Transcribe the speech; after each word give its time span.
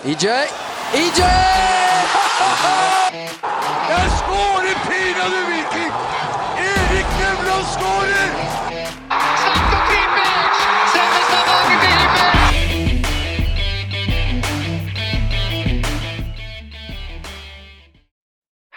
EJ. 0.00 0.26
EJ! 0.94 1.20
Jeg 3.92 4.06
skårer 4.20 4.76
pinadø 4.88 5.40
Viking! 5.50 5.92
Erik 6.68 7.10
Nevland 7.20 7.66
skårer! 7.74 8.30
Snakk 9.42 9.74
om 9.76 9.82
Klippers! 9.90 10.56
Selveste 10.94 11.38
Norge 11.50 11.76
Klippers! 11.84 12.40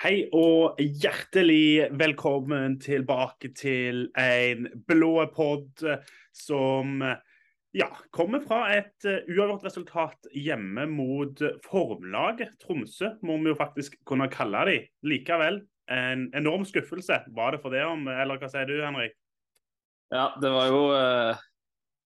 Hei 0.03 0.17
og 0.35 0.75
hjertelig 0.83 1.87
velkommen 2.03 2.79
tilbake 2.83 3.47
til 3.55 4.09
en 4.19 4.67
blå 4.91 5.23
pod 5.31 5.87
som 6.35 6.99
ja, 7.73 7.89
kommer 8.13 8.43
fra 8.45 8.67
et 8.75 9.07
uh, 9.07 9.21
uavgjort 9.33 9.65
resultat 9.65 10.27
hjemme 10.37 10.85
mot 10.91 11.39
formlaget 11.65 12.53
Tromsø, 12.61 13.15
må 13.25 13.39
vi 13.41 13.49
jo 13.51 13.59
faktisk 13.59 13.97
kunne 14.07 14.29
kalle 14.33 14.65
de. 14.69 14.79
Likevel 15.09 15.63
en 15.91 16.27
enorm 16.35 16.65
skuffelse. 16.65 17.19
Var 17.27 17.51
det 17.51 17.61
for 17.61 17.73
det 17.73 17.83
om, 17.85 18.07
eller 18.07 18.39
hva 18.39 18.49
sier 18.51 18.69
du, 18.69 18.77
Henrik? 18.83 19.15
Ja, 20.13 20.29
det 20.41 20.51
var 20.53 20.69
jo 20.69 20.83
eh, 20.95 21.41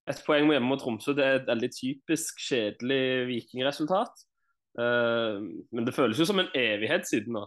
et 0.10 0.24
poeng 0.26 0.48
hjemme 0.50 0.70
mot 0.70 0.82
Tromsø. 0.82 1.14
Det 1.18 1.26
er 1.26 1.42
et 1.42 1.50
veldig 1.50 1.70
typisk 1.76 2.42
kjedelig 2.48 3.28
vikingresultat. 3.32 4.24
Eh, 4.80 5.44
men 5.76 5.88
det 5.88 5.96
føles 5.96 6.20
jo 6.20 6.28
som 6.30 6.42
en 6.42 6.52
evighet 6.58 7.08
siden 7.10 7.38
nå. 7.38 7.46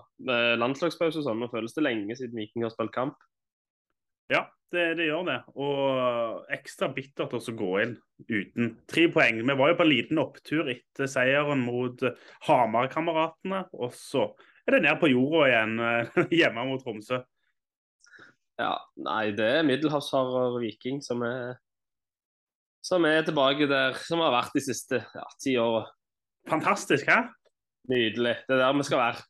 Landslagspause 0.61 1.23
og 1.23 1.27
sånn. 1.27 1.42
Nå 1.42 1.50
føles 1.52 1.75
det 1.77 1.87
lenge 1.87 2.19
siden 2.19 2.39
Viking 2.39 2.66
har 2.66 2.75
spilt 2.75 2.95
kamp. 2.95 3.19
Ja, 4.30 4.45
det, 4.70 4.84
det 5.01 5.09
gjør 5.09 5.27
det. 5.27 5.39
Og 5.59 6.52
ekstra 6.55 6.91
bittert 6.95 7.34
å 7.34 7.41
gå 7.59 7.70
inn 7.83 7.97
uten 8.29 8.77
tre 8.91 9.09
poeng. 9.12 9.41
Vi 9.43 9.56
var 9.59 9.73
jo 9.73 9.79
på 9.80 9.87
en 9.87 9.91
liten 9.91 10.23
opptur 10.23 10.70
etter 10.70 11.11
seieren 11.11 11.65
mot 11.65 12.05
Hamar-kameratene. 12.47 13.65
Og 13.75 13.97
så 13.98 14.29
er 14.66 14.77
det 14.77 14.84
ned 14.87 15.01
på 15.03 15.11
jorda 15.11 15.48
igjen 15.51 15.83
eh, 15.87 16.20
hjemme 16.42 16.69
mot 16.69 16.83
Tromsø. 16.84 17.22
Ja, 18.61 18.75
nei, 19.00 19.31
det 19.33 19.48
er 19.56 19.67
middelhavsharer 19.67 20.61
Viking 20.61 21.00
som 21.03 21.25
er 21.25 21.59
som 22.84 23.05
er 23.05 23.25
tilbake 23.27 23.67
der, 23.69 23.97
som 24.09 24.22
har 24.25 24.33
vært 24.33 24.55
de 24.56 24.62
siste 24.65 25.03
ja, 25.05 25.27
ti 25.41 25.56
åra. 25.61 25.84
Fantastisk, 26.48 27.09
hæ? 27.11 27.27
Nydelig. 27.92 28.39
Det 28.47 28.56
er 28.56 28.62
der 28.62 28.78
vi 28.78 28.87
skal 28.89 29.03
være. 29.03 29.27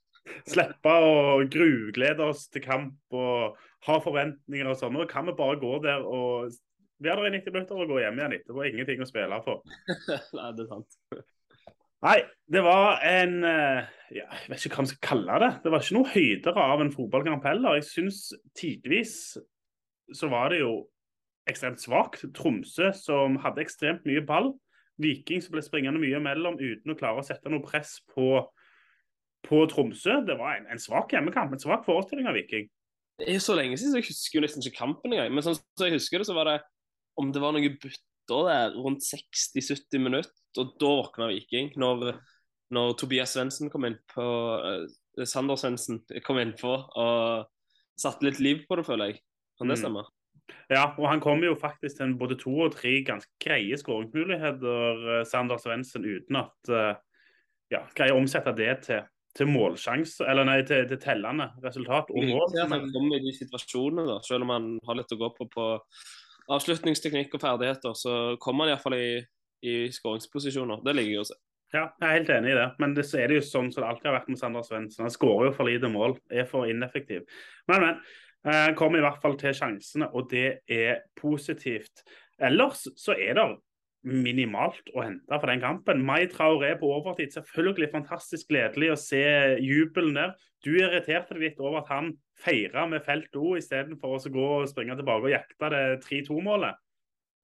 Slippe 0.46 0.92
å 1.02 1.40
gruglede 1.50 2.28
oss 2.30 2.44
til 2.52 2.62
kamp 2.62 3.16
og 3.16 3.58
ha 3.88 3.98
forventninger 4.04 4.68
og 4.68 4.78
sånn. 4.78 4.96
Nå 4.96 5.06
kan 5.10 5.28
vi 5.28 5.36
bare 5.38 5.58
gå 5.60 5.72
der 5.84 6.04
og 6.04 6.50
være 7.00 7.24
der 7.24 7.30
i 7.30 7.36
90 7.38 7.54
minutter 7.54 7.80
og 7.80 7.92
gå 7.92 8.00
hjem 8.02 8.20
igjen 8.20 8.36
etterpå. 8.36 8.64
Ingenting 8.68 9.04
å 9.04 9.08
spille 9.08 9.42
for. 9.44 9.62
nei, 10.36 10.48
det 10.56 10.66
er 10.66 10.70
sant. 10.70 10.98
Nei, 12.00 12.16
det 12.48 12.62
var 12.64 13.02
en 13.04 13.42
eh, 13.44 13.88
ja, 14.16 14.24
Jeg 14.24 14.48
vet 14.48 14.62
ikke 14.64 14.78
hva 14.78 14.84
man 14.86 14.90
skal 14.92 15.04
kalle 15.04 15.40
det. 15.42 15.50
Det 15.64 15.72
var 15.72 15.84
ikke 15.84 15.96
noe 15.98 16.12
høydere 16.14 16.64
av 16.72 16.84
en 16.84 16.94
fotballkamp 16.94 17.44
heller. 17.48 17.76
Jeg 17.76 17.88
syns 17.90 18.22
tidvis 18.56 19.14
så 20.16 20.30
var 20.32 20.50
det 20.52 20.62
jo 20.62 20.72
ekstremt 21.50 21.82
svakt. 21.82 22.24
Tromsø 22.36 22.90
som 22.96 23.36
hadde 23.44 23.64
ekstremt 23.64 24.08
mye 24.08 24.24
ball. 24.26 24.54
Viking 25.00 25.44
som 25.44 25.54
ble 25.54 25.64
springende 25.64 26.00
mye 26.00 26.18
imellom 26.20 26.58
uten 26.60 26.92
å 26.92 26.98
klare 26.98 27.22
å 27.22 27.26
sette 27.26 27.52
noe 27.52 27.64
press 27.64 27.98
på, 28.12 28.42
på 29.46 29.62
Tromsø. 29.72 30.20
Det 30.28 30.36
var 30.40 30.58
en, 30.58 30.68
en 30.72 30.82
svak 30.82 31.12
hjemmekamp, 31.14 31.52
en 31.52 31.62
svak 31.62 31.86
forestilling 31.88 32.28
av 32.28 32.36
Viking. 32.36 32.68
Det 33.20 33.34
er 33.34 33.42
så 33.44 33.56
lenge 33.56 33.76
siden, 33.78 33.92
så 33.94 34.00
jeg 34.00 34.08
husker 34.08 34.38
jo 34.38 34.44
nesten 34.44 34.64
ikke 34.64 34.80
kampen 34.80 35.12
engang. 35.12 35.32
Men 35.34 35.44
sånn 35.44 35.58
som 35.58 35.86
jeg 35.86 35.98
husker 35.98 36.22
det, 36.22 36.28
så 36.28 36.36
var 36.36 36.48
det 36.48 36.58
om 37.20 37.32
det 37.34 37.42
var 37.42 37.54
noen 37.56 37.76
bytter 37.80 38.46
der 38.46 38.76
rundt 38.78 39.04
60-70 39.04 40.02
minutter, 40.02 40.32
og 40.60 40.76
da 40.80 40.92
våkna 41.00 41.30
Viking. 41.32 41.72
Når, 41.80 42.14
når 42.74 42.94
Tobias 43.00 43.34
Svendsen 43.34 43.72
kom 43.72 43.86
inn 43.88 43.98
på 44.12 44.24
uh, 44.24 44.86
Sander 45.26 45.58
Svendsen 45.60 46.00
kom 46.24 46.38
inn 46.40 46.54
på 46.58 46.70
og 46.70 47.50
satte 48.00 48.24
litt 48.24 48.40
liv 48.40 48.64
på 48.68 48.78
det, 48.78 48.86
føler 48.88 49.12
jeg. 49.12 49.22
Kan 49.60 49.68
det 49.72 49.82
Mm. 50.50 50.66
Ja, 50.70 50.94
og 50.98 51.06
han 51.06 51.20
kom 51.22 51.42
jo 51.44 51.54
faktisk 51.54 51.98
til 51.98 52.14
både 52.18 52.36
to 52.38 52.50
og 52.64 52.72
tre 52.74 53.04
ganske 53.06 53.30
greie 53.42 53.76
skåringsmuligheter, 53.78 55.20
eh, 55.20 55.24
Sander 55.24 55.60
Svendsen, 55.62 56.02
uten 56.02 56.36
at 56.40 56.70
uh, 56.70 56.94
ja, 57.70 57.84
greier 57.94 58.16
å 58.16 58.18
omsette 58.18 58.54
det 58.58 58.72
til, 58.86 59.04
til 59.38 59.46
målsjanse, 59.46 60.24
eller 60.26 60.44
nei, 60.48 60.60
til, 60.66 60.86
til 60.90 60.98
tellende 61.02 61.50
resultat 61.64 62.08
og 62.10 62.24
mål. 62.26 62.48
At 62.58 62.72
han 62.74 62.88
kommer 62.94 63.16
i 63.20 63.24
de 63.28 63.34
situasjonene, 63.36 64.06
da. 64.08 64.16
Selv 64.26 64.42
om 64.46 64.50
han 64.56 64.70
har 64.88 64.98
litt 64.98 65.12
å 65.14 65.20
gå 65.20 65.28
på 65.36 65.46
på 65.54 65.66
avslutningsteknikk 66.50 67.34
og 67.36 67.44
ferdigheter, 67.44 67.94
så 67.94 68.14
kommer 68.42 68.66
han 68.66 68.72
iallfall 68.74 68.96
i, 68.98 69.20
i 69.66 69.74
skåringsposisjoner. 69.94 70.82
Det 70.86 70.96
liker 70.98 71.12
jeg 71.14 71.22
å 71.22 71.28
se. 71.28 71.36
ja, 71.76 71.84
jeg 72.00 72.08
er 72.08 72.16
helt 72.16 72.32
enig 72.34 72.50
i 72.50 72.58
det. 72.58 72.66
Men 72.82 72.96
det, 72.96 73.04
er 73.14 73.30
det 73.30 73.36
jo 73.38 73.44
sånn 73.46 73.70
som 73.70 73.84
det 73.84 73.90
alltid 73.92 74.08
har 74.10 74.16
vært 74.18 74.32
med 74.32 74.40
Sander 74.40 74.66
Svendsen. 74.66 75.04
Han 75.06 75.14
skårer 75.14 75.50
jo 75.50 75.54
for 75.60 75.70
lite 75.70 75.90
mål, 75.92 76.16
er 76.34 76.48
for 76.50 76.66
ineffektiv. 76.66 77.22
Men, 77.70 77.84
men. 77.86 78.00
eh, 78.48 78.64
Han 78.66 78.74
kommer 78.78 78.98
i 78.98 79.04
hvert 79.06 79.22
fall 79.22 79.38
til 79.38 79.54
sjansene, 79.54 80.10
og 80.10 80.26
det 80.32 80.48
er 80.66 81.04
positivt. 81.20 82.02
Ellers 82.40 82.86
så 82.98 83.14
er 83.14 83.36
det 83.38 83.46
minimalt 84.06 84.92
å 84.96 85.04
hente 85.04 85.38
for 85.40 85.50
den 85.50 85.62
kampen. 85.62 86.04
Mai 86.06 86.24
Traoré 86.32 86.72
på 86.80 86.88
overtid, 86.94 87.32
selvfølgelig 87.34 87.90
fantastisk 87.92 88.48
gledelig 88.52 88.92
å 88.94 89.00
se 89.00 89.24
jubelen 89.60 90.16
der. 90.16 90.36
Du 90.64 90.72
irriterte 90.72 91.36
deg 91.36 91.50
litt 91.50 91.60
over 91.60 91.82
at 91.82 91.90
han 91.92 92.14
feira 92.40 92.86
med 92.88 93.04
felt 93.04 93.34
O 93.36 93.54
istedenfor 93.58 94.16
å 94.16 94.32
gå 94.32 94.46
og 94.60 94.70
springe 94.70 94.96
tilbake 94.96 95.28
og 95.28 95.34
jakte 95.34 95.72
det 95.74 95.82
3-2-målet. 96.06 96.80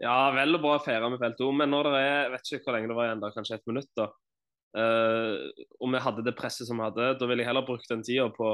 Ja, 0.05 0.31
vel 0.37 0.57
og 0.57 0.65
bra 0.65 0.77
feire 0.85 1.09
med 1.13 1.21
felt 1.21 1.41
O, 1.45 1.51
men 1.57 1.73
når 1.73 1.91
det 1.93 2.01
er 2.05 2.33
vet 2.35 2.49
ikke 2.51 2.67
hvor 2.67 2.77
lenge 2.77 2.91
det 2.91 2.97
var 2.99 3.11
igjen, 3.11 3.23
da, 3.23 3.33
kanskje 3.33 3.61
et 3.61 3.69
minutt, 3.69 3.93
da. 3.97 4.11
Uh, 4.77 5.49
og 5.81 5.93
vi 5.95 6.01
hadde 6.05 6.25
det 6.25 6.37
presset 6.37 6.69
som 6.69 6.81
vi 6.81 6.85
hadde, 6.85 7.15
da 7.17 7.29
ville 7.29 7.41
jeg 7.41 7.49
heller 7.49 7.65
brukt 7.65 7.89
den 7.89 8.05
tida 8.05 8.27
på, 8.35 8.51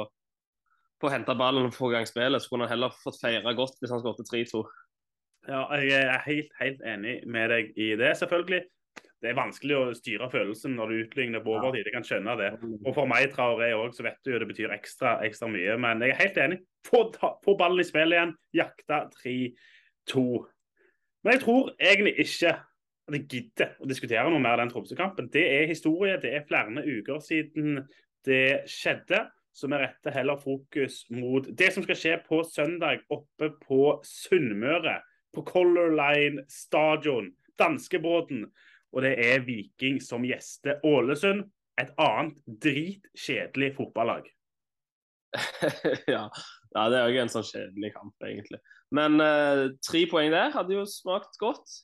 på 1.02 1.08
å 1.08 1.10
hente 1.10 1.34
ballen 1.38 1.66
og 1.66 1.74
få 1.74 1.90
i 1.90 1.96
gang 1.96 2.06
spillet. 2.06 2.42
Så 2.42 2.52
kunne 2.52 2.69
han 2.69 2.76
heller 2.76 2.94
fått 3.02 3.19
feire 3.22 3.54
godt 3.58 3.82
hvis 3.82 3.90
han 3.90 4.02
skåret 4.02 4.30
3-2. 4.30 4.62
Ja, 5.48 5.64
jeg 5.82 6.04
er 6.06 6.22
helt, 6.26 6.53
helt 6.60 6.84
enig 6.86 7.16
med 7.26 7.50
deg 7.50 7.72
i 7.80 7.92
det. 7.98 8.12
Selvfølgelig, 8.20 8.62
det 9.22 9.30
er 9.30 9.38
vanskelig 9.38 9.76
å 9.78 9.94
styre 9.94 10.28
følelsen 10.30 10.75
når 10.78 10.91
du 10.91 11.00
utligner 11.04 11.42
på 11.42 11.54
overtid. 11.54 11.86
Jeg 11.86 11.94
kan 11.94 12.06
skjønne 12.06 12.34
det. 12.38 12.50
Og 12.82 12.91
for 12.94 13.10
meg 13.10 13.30
Traoré 13.30 13.72
òg, 13.75 13.92
så 13.94 14.06
vet 14.06 14.19
du 14.22 14.32
jo 14.32 14.41
det 14.42 14.48
betyr 14.50 14.75
ekstra, 14.75 15.16
ekstra 15.26 15.50
mye. 15.50 15.76
Men 15.82 16.02
jeg 16.02 16.14
er 16.14 16.20
helt 16.25 16.41
enig. 16.42 16.58
Få, 16.86 17.04
få 17.44 17.54
ballen 17.58 17.82
i 17.82 17.86
spill 17.86 18.14
igjen. 18.14 18.34
Jakta 18.58 19.04
3-2. 19.20 20.25
Men 21.22 21.36
jeg 21.36 21.44
tror 21.44 21.70
egentlig 21.78 22.16
ikke 22.25 22.56
at 22.56 23.14
jeg 23.19 23.28
gidder 23.31 23.76
å 23.78 23.91
diskutere 23.91 24.26
noe 24.31 24.42
mer 24.42 24.58
den 24.58 24.72
Tromsø-kampen. 24.72 25.31
Det 25.31 25.44
er 25.58 25.70
historie. 25.70 26.19
Det 26.22 26.34
er 26.34 26.47
flere 26.48 26.82
uker 26.82 27.22
siden 27.22 27.84
det 28.26 28.64
skjedde. 28.70 29.25
Så 29.54 29.69
vi 29.69 29.78
retter 29.78 30.14
heller 30.14 30.38
fokus 30.41 31.02
mot 31.12 31.47
det 31.47 31.70
som 31.75 31.84
skal 31.84 31.98
skje 31.98 32.19
på 32.25 32.41
søndag 32.48 33.02
oppe 33.12 33.50
på 33.62 33.98
Sunnmøre. 34.06 34.98
På 35.32 35.44
Color 35.48 35.94
Line 35.97 36.44
stadion. 36.50 37.31
Danskebåten. 37.59 38.47
Og 38.93 39.04
det 39.04 39.16
er 39.25 39.44
Viking 39.47 40.00
som 40.04 40.25
gjester 40.26 40.81
Ålesund. 40.84 41.47
Et 41.81 41.93
annet 42.00 42.37
dritkjedelig 42.62 43.72
fotballag. 43.78 44.26
ja. 46.15 46.26
ja, 46.75 46.82
det 46.93 46.98
er 46.98 47.09
jo 47.09 47.22
en 47.22 47.32
sånn 47.32 47.47
kjedelig 47.48 47.94
kamp, 47.94 48.12
egentlig. 48.28 48.60
Men 48.93 49.16
eh, 49.25 49.70
tre 49.81 50.03
poeng 50.10 50.32
der 50.34 50.53
hadde 50.53 50.76
jo 50.76 50.84
smakt 50.88 51.38
godt. 51.41 51.78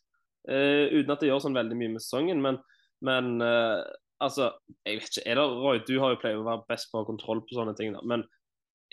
eh, 0.48 0.92
uten 0.92 1.14
at 1.14 1.24
det 1.24 1.30
gjør 1.30 1.46
sånn 1.46 1.56
veldig 1.56 1.78
mye 1.80 1.94
med 1.94 2.04
sesongen. 2.04 2.42
Men, 2.44 2.60
men 3.04 3.38
eh, 3.44 3.80
altså 4.20 4.52
Jeg 4.84 5.00
vet 5.00 5.08
ikke. 5.08 5.24
Er 5.24 5.40
det, 5.40 5.46
Roy, 5.62 5.80
du 5.88 5.94
har 6.02 6.12
jo 6.12 6.20
pleier 6.20 6.42
å 6.42 6.46
være 6.46 6.68
best 6.68 6.92
på 6.92 7.06
kontroll 7.08 7.40
på 7.46 7.56
sånne 7.56 7.76
ting. 7.78 7.96
da, 7.96 8.04
men 8.04 8.26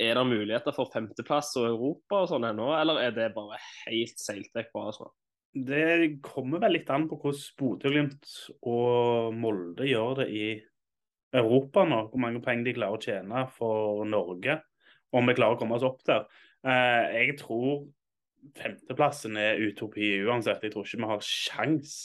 er 0.01 0.17
det 0.17 0.25
muligheter 0.27 0.75
for 0.75 0.91
femteplass 0.91 1.53
og 1.59 1.69
Europa 1.69 2.23
og 2.23 2.31
sånn 2.31 2.47
ennå, 2.49 2.71
eller 2.77 2.99
er 3.03 3.13
det 3.15 3.29
bare 3.35 3.59
helt 3.85 4.19
seilt 4.19 4.51
vekk 4.55 4.73
på 4.73 4.83
Arsenal? 4.89 5.13
Det 5.55 6.19
kommer 6.25 6.59
vel 6.59 6.75
litt 6.75 6.89
an 6.91 7.05
på 7.07 7.15
hvordan 7.21 7.43
Bodø-Glimt 7.61 8.31
og 8.67 9.35
Molde 9.39 9.87
gjør 9.87 10.19
det 10.19 10.25
i 10.35 10.47
Europa 11.35 11.85
nå. 11.87 12.01
Hvor 12.11 12.21
mange 12.21 12.41
poeng 12.43 12.65
de 12.65 12.73
klarer 12.75 12.99
å 12.99 13.05
tjene 13.05 13.45
for 13.55 14.03
Norge. 14.09 14.57
Om 15.15 15.31
vi 15.31 15.37
klarer 15.37 15.55
å 15.55 15.61
komme 15.61 15.77
oss 15.77 15.87
opp 15.87 16.03
der. 16.07 16.25
Eh, 16.67 17.15
jeg 17.21 17.37
tror 17.39 17.85
femteplassen 18.59 19.39
er 19.39 19.63
utopi 19.63 20.17
uansett. 20.27 20.63
Jeg 20.67 20.75
tror 20.75 20.83
ikke 20.83 21.01
vi 21.05 21.11
har 21.13 21.23
sjans 21.23 21.95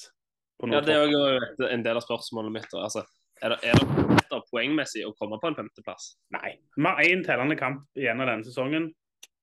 på 0.60 0.70
noe 0.70 0.78
Ja, 0.78 0.86
Det 0.86 0.94
er 0.94 1.10
jo 1.10 1.66
en 1.66 1.82
del 1.82 1.98
av 1.98 2.06
spørsmålet 2.06 2.54
mitt. 2.54 2.70
Altså, 2.78 3.02
er 3.42 3.54
det, 3.54 3.58
er 3.64 3.78
det 3.80 3.86
bedre 4.20 4.40
poengmessig 4.50 5.04
å 5.08 5.14
komme 5.18 5.38
på 5.40 5.50
en 5.50 5.56
femteplass? 5.58 6.14
Nei. 6.36 6.54
Vi 6.76 6.84
har 6.86 7.00
én 7.06 7.24
tellende 7.26 7.56
kamp 7.58 7.86
igjen 7.98 8.20
av 8.20 8.28
denne 8.30 8.46
sesongen. 8.46 8.90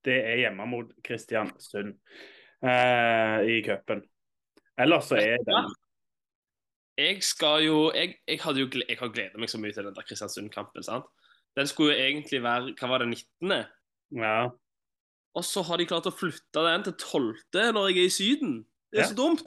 Det 0.06 0.18
er 0.30 0.44
hjemme 0.44 0.68
mot 0.70 0.92
Kristiansund 1.04 1.96
eh, 2.62 3.40
i 3.50 3.58
cupen. 3.66 4.04
Ellers 4.78 5.10
så 5.10 5.18
er 5.18 5.42
det 5.42 5.64
Jeg 6.98 7.24
skal 7.26 7.64
jo 7.66 7.80
Jeg, 7.98 8.14
jeg 8.30 8.38
jo 8.62 8.68
jeg 8.84 8.98
har 9.00 9.10
gleda 9.14 9.42
meg 9.42 9.50
så 9.50 9.58
mye 9.62 9.74
til 9.74 9.88
den 9.90 9.98
der 9.98 10.06
Kristiansund-kampen. 10.06 10.86
sant? 10.86 11.10
Den 11.58 11.68
skulle 11.68 11.96
jo 11.96 12.06
egentlig 12.06 12.44
være 12.46 12.76
Hva 12.78 12.90
var 12.94 13.04
det, 13.04 13.10
19.? 13.42 13.66
Ja. 14.22 14.38
Og 15.38 15.46
så 15.46 15.62
har 15.66 15.78
de 15.78 15.86
klart 15.90 16.08
å 16.10 16.14
flytte 16.14 16.64
den 16.66 16.86
til 16.86 16.94
12. 16.94 17.74
når 17.74 17.90
jeg 17.90 17.98
er 17.98 18.10
i 18.10 18.14
Syden. 18.14 18.58
Det 18.92 19.02
er 19.02 19.04
Ja. 19.04 19.10
så 19.10 19.18
dumt. 19.18 19.44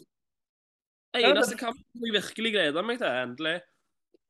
Ja, 1.14 1.32
det... 1.34 1.58
kampen 1.58 2.04
jeg 2.06 2.14
virkelig 2.14 2.52
gleder 2.54 2.82
meg 2.86 2.98
til, 3.00 3.08
endelig. 3.10 3.56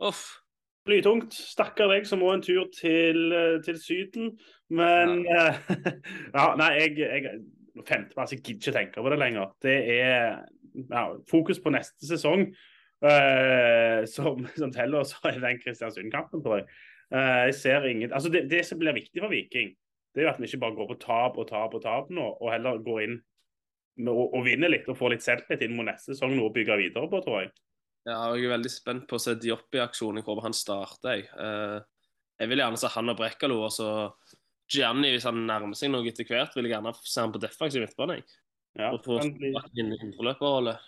Uff. 0.01 0.41
Blytungt. 0.89 1.35
Stakkar 1.37 1.91
deg 1.93 2.07
som 2.09 2.23
må 2.23 2.33
en 2.33 2.43
tur 2.45 2.71
til, 2.73 3.31
eh, 3.37 3.59
til 3.65 3.79
Syden. 3.81 4.33
Men 4.73 5.25
ja, 5.29 5.51
ja 6.37 6.47
Nei, 6.59 6.71
jeg, 6.79 6.97
jeg 7.05 7.41
Femteplass, 7.87 8.33
jeg 8.35 8.43
gidder 8.43 8.61
ikke 8.61 8.77
tenke 8.77 9.03
på 9.05 9.13
det 9.13 9.19
lenger. 9.21 9.53
Det 9.63 9.77
er 9.95 10.41
ja, 10.91 11.05
fokus 11.31 11.61
på 11.63 11.73
neste 11.73 12.07
sesong 12.07 12.49
uh, 13.05 14.01
som, 14.11 14.43
som 14.61 14.73
teller 14.75 15.05
oss 15.05 15.15
i 15.31 15.39
den 15.41 15.61
Kristiansund-kampen, 15.63 16.43
tror 16.45 16.61
jeg. 16.61 16.67
Uh, 17.15 17.47
jeg 17.49 17.55
ser 17.59 17.87
ingen 17.89 18.13
Altså, 18.13 18.29
det, 18.29 18.45
det 18.51 18.65
som 18.67 18.79
blir 18.79 18.95
viktig 18.95 19.23
for 19.23 19.33
Viking, 19.33 19.73
det 20.15 20.23
er 20.23 20.29
jo 20.29 20.33
at 20.35 20.43
vi 20.43 20.51
ikke 20.51 20.63
bare 20.67 20.77
går 20.77 20.91
på 20.91 21.01
tap 21.07 21.39
og 21.39 21.49
tap 21.49 21.75
og 21.75 21.83
tap 21.83 22.11
nå, 22.15 22.27
og 22.41 22.53
heller 22.53 22.83
går 22.85 23.03
inn 23.07 23.19
med 24.01 24.13
og, 24.13 24.35
og 24.35 24.45
vinner 24.47 24.71
litt 24.73 24.89
og 24.91 24.99
får 24.99 25.15
litt 25.15 25.25
selvtillit 25.25 25.67
inn 25.67 25.75
mot 25.77 25.87
neste 25.87 26.15
sesong, 26.15 26.35
noe 26.37 26.51
å 26.51 26.55
bygge 26.55 26.79
videre 26.81 27.11
på, 27.11 27.23
tror 27.25 27.45
jeg. 27.45 27.53
Ja, 28.09 28.31
og 28.31 28.37
jeg 28.39 28.47
er 28.49 28.55
veldig 28.57 28.71
spent 28.73 29.07
på 29.11 29.19
å 29.19 29.21
se 29.21 29.35
Diop 29.37 29.75
i 29.77 29.83
aksjon. 29.85 30.17
Jeg 30.17 30.25
håper 30.25 30.43
han 30.49 30.57
starter. 30.57 31.17
Jeg, 31.21 31.29
Eh, 31.37 31.81
jeg 32.41 32.49
vil 32.49 32.59
gjerne 32.63 32.79
se 32.81 32.89
han 32.89 33.09
og 33.13 33.17
Brekkalo. 33.19 33.59
Og 33.67 33.71
så 33.71 34.13
Gianni, 34.73 35.11
hvis 35.13 35.25
han 35.25 35.47
nærmer 35.47 35.75
seg 35.77 35.91
noe 35.91 36.07
etter 36.09 36.25
hvert, 36.25 36.55
vil 36.57 36.65
jeg 36.65 36.73
gjerne 36.79 36.95
se 36.97 37.21
han 37.21 37.33
på 37.33 37.41
defensiv 37.43 37.83
midtbane. 37.85 38.15
jeg. 38.17 38.25
Ja, 38.79 38.91
Og 38.93 39.03
få 39.05 39.19
kan 39.21 39.35
inn 39.77 39.93
indreløperrolle. 39.99 40.79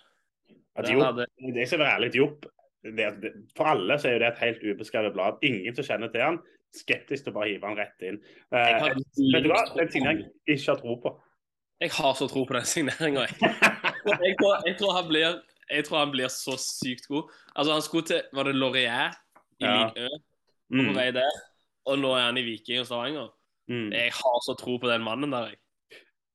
Ja, 0.75 0.81
Diop, 0.81 1.03
hadde- 1.03 1.53
det 1.53 1.67
skal 1.67 1.79
være 1.79 1.99
ærlig, 1.99 2.11
Diop 2.13 2.45
det, 2.83 3.21
det, 3.21 3.31
For 3.55 3.65
alle 3.65 3.93
så 3.99 4.07
er 4.09 4.13
jo 4.13 4.19
det 4.19 4.27
et 4.33 4.39
helt 4.39 4.63
ubeskrevet 4.63 5.13
blad. 5.13 5.37
Ingen 5.43 5.75
som 5.75 5.83
kjenner 5.85 6.11
til 6.11 6.21
han, 6.21 6.39
skeptisk 6.73 7.23
til 7.25 7.31
å 7.33 7.35
bare 7.35 7.49
hive 7.51 7.61
han 7.67 7.77
rett 7.77 8.01
inn. 8.01 8.17
Eh, 8.51 8.57
Jeg 8.57 8.79
har- 8.79 8.95
vet 8.95 9.43
du 9.43 9.49
hva? 9.49 9.75
Den 9.75 9.87
signeringen 9.91 10.31
jeg 10.47 10.57
ikke 10.57 10.73
har 10.73 10.81
tro 10.81 10.95
på. 10.97 11.19
Jeg 11.81 11.91
har 11.91 12.13
så 12.15 12.27
tro 12.29 12.45
på 12.45 12.53
den 12.53 12.65
signeringa. 12.65 13.27
Jeg. 13.27 13.37
Jeg, 14.23 14.35
tror- 14.37 14.61
jeg, 14.65 14.77
tror 14.77 14.93
han 14.95 15.07
blir- 15.07 15.41
jeg 15.73 15.85
tror 15.87 16.03
han 16.03 16.11
blir 16.13 16.29
så 16.31 16.55
sykt 16.61 17.07
god. 17.09 17.31
Altså, 17.55 17.73
Han 17.73 17.81
skulle 17.85 18.05
til 18.09 18.21
Var 18.33 18.43
det 18.49 18.55
Laurier 18.55 19.11
i 19.59 19.65
Ja. 19.65 19.73
Ligue 19.87 20.05
Ø 20.05 20.09
på 20.73 20.81
Mm, 20.89 20.95
vei 20.95 21.11
der? 21.11 21.35
Og 21.85 21.99
nå 21.99 22.13
er 22.15 22.23
han 22.29 22.37
i 22.37 22.41
Viking 22.45 22.79
og 22.79 22.85
Stavanger. 22.87 23.27
mm. 23.69 23.91
Jeg 23.91 24.11
har 24.15 24.39
så 24.45 24.55
tro 24.57 24.77
på 24.77 24.87
den 24.89 25.03
mannen 25.03 25.31
der. 25.31 25.49
jeg. 25.51 25.57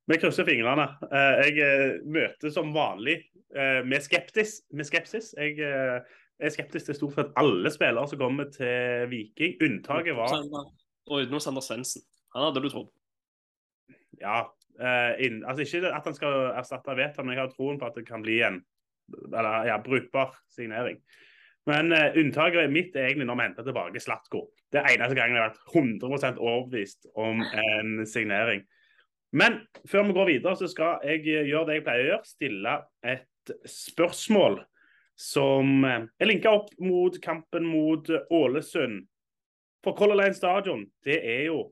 Vi 0.08 0.16
krysser 0.16 0.44
fingrene. 0.44 0.84
Eh, 1.12 1.48
Jeg 1.48 1.58
eh, 1.58 1.98
møter 2.06 2.50
som 2.50 2.70
vanlig 2.74 3.16
eh, 3.56 3.82
med, 3.84 4.00
skeptis, 4.00 4.62
med 4.72 4.84
skepsis. 4.84 5.34
Jeg 5.36 5.58
er 6.40 6.50
skeptisk 6.54 6.86
til 6.86 6.94
stort 6.94 7.14
sett 7.18 7.32
alle 7.36 7.70
spillere 7.70 8.06
som 8.08 8.18
kommer 8.18 8.44
til 8.54 9.08
Viking. 9.10 9.56
Unntaket 9.62 10.14
var 10.16 10.32
Og 11.10 11.22
utenom 11.24 11.40
Sander 11.40 11.60
Svendsen. 11.64 12.02
Han 12.34 12.44
hadde 12.44 12.62
du 12.62 12.68
tro 12.68 12.84
på. 12.84 12.92
ja, 14.20 14.44
inn, 15.18 15.42
altså 15.44 15.62
Ikke 15.78 15.90
at 15.94 16.04
han 16.04 16.14
skal 16.14 16.52
erstatte 16.54 16.94
Veton, 16.96 17.26
men 17.26 17.34
jeg 17.36 17.42
har 17.46 17.52
troen 17.56 17.78
på 17.80 17.86
at 17.86 17.94
det 17.96 18.06
kan 18.06 18.22
bli 18.22 18.40
en 18.42 18.60
eller, 19.28 19.66
ja, 19.68 19.78
brukbar 19.82 20.34
signering. 20.52 21.00
Men 21.68 21.92
uh, 21.92 22.16
unntaket 22.16 22.72
mitt 22.72 22.96
er 22.96 23.10
egentlig 23.10 23.28
når 23.28 23.38
vi 23.38 23.46
henter 23.48 23.66
tilbake 23.66 24.00
Slatko. 24.00 24.46
Det 24.72 24.80
er 24.80 24.94
eneste 24.94 25.16
gangen 25.16 25.36
jeg 25.36 25.44
har 25.44 25.52
vært 25.52 25.76
100% 25.76 26.40
overbevist 26.40 27.08
om 27.16 27.42
en 27.44 28.06
signering. 28.08 28.64
Men 29.36 29.60
før 29.88 30.08
vi 30.08 30.16
går 30.16 30.30
videre, 30.30 30.56
så 30.56 30.68
skal 30.70 31.04
jeg 31.04 31.24
gjøre 31.50 31.66
det 31.68 31.78
jeg 31.78 31.84
pleier 31.84 32.04
å 32.04 32.10
gjøre. 32.12 32.28
Stille 32.28 32.74
et 33.04 33.52
spørsmål 33.68 34.62
som 35.18 35.84
eh, 35.84 36.06
er 36.20 36.30
linka 36.30 36.52
opp 36.54 36.70
mot 36.80 37.16
kampen 37.20 37.66
mot 37.68 38.08
Ålesund. 38.08 39.02
For 39.84 39.96
Color 39.98 40.22
Line 40.22 40.36
Stadion, 40.36 40.86
det 41.06 41.18
er 41.22 41.44
jo 41.48 41.68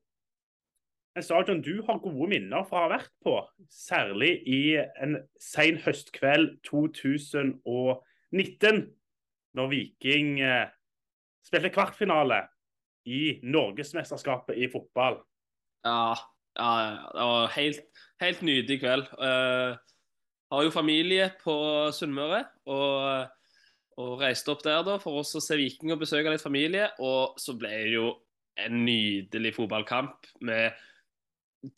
en 1.16 1.24
stadion 1.24 1.62
du 1.64 1.80
har 1.86 2.02
gode 2.04 2.28
minner 2.28 2.64
fra 2.68 2.82
å 2.82 2.86
ha 2.86 2.92
vært 2.98 3.12
på. 3.24 3.38
Særlig 3.72 4.34
i 4.44 4.76
en 4.76 5.16
sen 5.40 5.78
høstkveld 5.84 6.58
2019, 6.68 8.82
når 9.56 9.70
Viking 9.72 10.40
eh, 10.44 10.68
spilte 11.46 11.72
kvartfinale 11.72 12.42
i 13.08 13.38
Norgesmesterskapet 13.46 14.58
i 14.60 14.68
fotball. 14.72 15.20
Ja, 15.86 16.16
ja, 16.58 16.70
det 17.14 17.26
var 17.30 17.54
helt, 17.54 17.80
helt 18.20 18.42
nydelig 18.44 18.80
kveld. 18.82 19.08
Uh, 19.20 19.78
har 20.52 20.66
jo 20.66 20.74
familie 20.74 21.30
på 21.42 21.54
Sunnmøre, 21.94 22.42
og, 22.66 23.30
og 24.02 24.20
reiste 24.20 24.52
opp 24.52 24.64
der 24.66 24.82
da 24.86 24.98
for 25.02 25.22
oss 25.22 25.36
å 25.38 25.44
se 25.44 25.58
Viking 25.58 25.94
og 25.94 26.02
besøke 26.02 26.32
litt 26.32 26.44
familie. 26.44 26.90
Og 26.98 27.38
så 27.40 27.54
ble 27.58 27.70
det 27.70 27.94
jo 27.94 28.10
en 28.66 28.82
nydelig 28.86 29.54
fotballkamp 29.56 30.26
med 30.48 30.74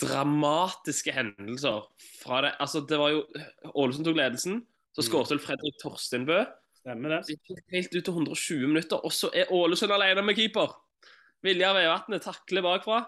dramatiske 0.01 1.13
hendelser. 1.15 1.87
Fra 2.21 2.43
det, 2.45 2.55
altså 2.61 2.83
det 2.89 2.99
var 3.01 3.15
jo 3.15 3.23
Ålesund 3.75 4.09
tok 4.09 4.19
ledelsen, 4.19 4.63
så 4.97 5.05
skåret 5.07 5.33
vel 5.35 5.43
Fredrik 5.43 5.79
Torsteinbø. 5.83 6.43
Stemmer 6.81 7.17
det? 7.17 7.37
Det 7.47 7.63
helt 7.75 7.95
ut 7.95 8.05
til 8.05 8.15
120 8.15 8.71
minutter, 8.71 9.01
og 9.05 9.15
så 9.15 9.31
er 9.35 9.53
Ålesund 9.55 9.95
alene 9.95 10.25
med 10.25 10.39
keeper. 10.39 10.75
Viljar 11.47 11.77
Veivatnet 11.77 12.25
takler 12.25 12.65
bakfra. 12.67 13.03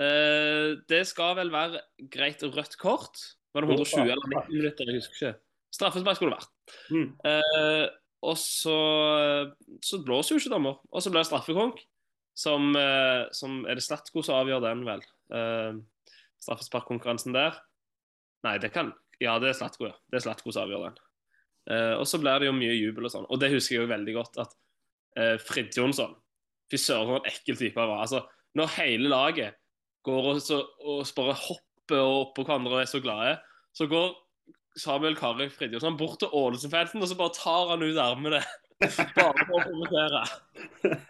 Eh, 0.00 0.74
det 0.90 1.04
skal 1.06 1.36
vel 1.38 1.52
være 1.54 1.82
greit 2.12 2.42
rødt 2.42 2.78
kort. 2.80 3.20
Var 3.54 3.62
det 3.62 3.76
120 3.76 4.10
eller 4.10 4.30
90 4.32 4.56
minutter? 4.56 4.88
Jeg 4.90 5.02
husker 5.02 5.18
ikke. 5.18 5.34
Straffespark 5.74 6.18
skulle 6.18 6.34
det 6.34 6.40
vært. 6.42 6.78
Mm. 6.94 7.08
Eh, 7.30 7.86
og 8.24 8.38
så, 8.40 8.78
så 9.84 10.00
blåser 10.04 10.34
jo 10.34 10.42
ikke 10.42 10.54
dommer. 10.54 10.80
Og 10.90 11.04
så 11.04 11.12
blir 11.12 11.22
det 11.22 11.28
straffekonk, 11.28 11.82
som, 12.34 12.72
eh, 12.78 13.26
som 13.36 13.62
Er 13.68 13.78
det 13.78 13.84
Slatko 13.86 14.24
som 14.24 14.40
avgjør 14.40 14.64
den, 14.64 14.84
vel? 14.88 15.04
Eh, 15.32 15.80
straffesparkkonkurransen 16.44 17.34
der. 17.36 17.56
Nei, 18.44 18.58
det 18.60 18.72
kan 18.74 18.92
Ja, 19.22 19.38
det 19.38 19.52
er 19.52 19.56
Slatko, 19.56 19.86
ja. 19.88 19.94
Det 20.10 20.18
er 20.18 20.24
Slatko 20.26 20.52
som 20.52 20.66
avgjør 20.66 20.88
den. 20.88 20.96
Uh, 21.64 21.94
og 21.96 22.04
så 22.04 22.18
blir 22.20 22.42
det 22.42 22.48
jo 22.50 22.56
mye 22.56 22.74
jubel 22.76 23.06
og 23.06 23.12
sånn. 23.14 23.28
Og 23.32 23.38
det 23.40 23.52
husker 23.54 23.76
jeg 23.76 23.84
jo 23.84 23.92
veldig 23.92 24.14
godt 24.18 24.40
at 24.42 24.50
uh, 25.16 25.36
Frid 25.40 25.70
Jonsson 25.72 26.12
Fy 26.68 26.80
søren, 26.80 27.08
for 27.08 27.20
en 27.20 27.30
ekkel 27.30 27.56
type 27.56 27.80
han 27.80 27.88
var. 27.92 28.02
Altså, 28.04 28.20
når 28.58 28.72
hele 28.74 29.12
laget 29.12 29.56
går 30.04 30.28
og, 30.32 30.42
så, 30.44 30.58
og 30.82 31.06
bare 31.16 31.36
hopper 31.38 32.02
og 32.02 32.18
oppå 32.26 32.44
hverandre 32.44 32.74
og 32.74 32.82
er 32.82 32.90
så 32.90 33.00
glade, 33.04 33.38
så 33.76 33.86
går 33.88 34.12
Samuel 34.80 35.16
Kari 35.16 35.48
Fridtjonsson 35.52 35.96
bort 36.00 36.18
til 36.20 36.32
Ålesund-felten 36.34 37.02
og 37.04 37.08
så 37.08 37.16
bare 37.18 37.36
tar 37.36 37.72
han 37.72 37.84
ut 37.86 38.00
armene. 38.02 38.42
Bare 39.14 39.46
for 39.46 39.54
å 39.54 39.62
kommentere 39.62 40.24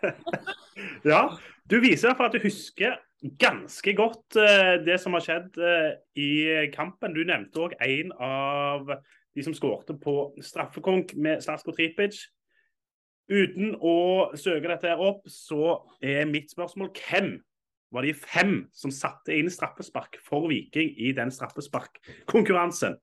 Ja, 1.14 1.22
du 1.70 1.78
viser 1.80 2.12
i 2.12 2.18
hvert 2.18 2.28
at 2.28 2.36
du 2.36 2.44
husker 2.44 2.98
ganske 3.24 3.94
godt 3.96 4.36
eh, 4.36 4.76
det 4.84 4.98
som 5.00 5.16
har 5.16 5.24
skjedd 5.24 5.56
eh, 5.56 5.90
i 6.20 6.30
kampen. 6.74 7.14
Du 7.16 7.22
nevnte 7.24 7.62
òg 7.64 7.76
en 7.84 8.12
av 8.20 8.90
de 9.34 9.44
som 9.44 9.56
skårte 9.56 9.96
på 10.00 10.34
straffekonk 10.44 11.14
med 11.16 11.42
Slasko 11.44 11.74
Tripic. 11.74 12.20
Uten 13.32 13.72
å 13.80 13.96
søke 14.36 14.68
dette 14.68 14.90
her 14.90 15.00
opp, 15.00 15.24
så 15.30 15.78
er 16.04 16.28
mitt 16.28 16.52
spørsmål 16.52 16.92
hvem 16.98 17.32
var 17.94 18.04
de 18.04 18.12
fem 18.18 18.54
som 18.74 18.92
satte 18.92 19.32
inn 19.32 19.48
straffespark 19.52 20.18
for 20.26 20.50
Viking 20.50 20.92
i 21.00 21.14
den 21.16 21.32
straffesparkkonkurransen? 21.32 22.98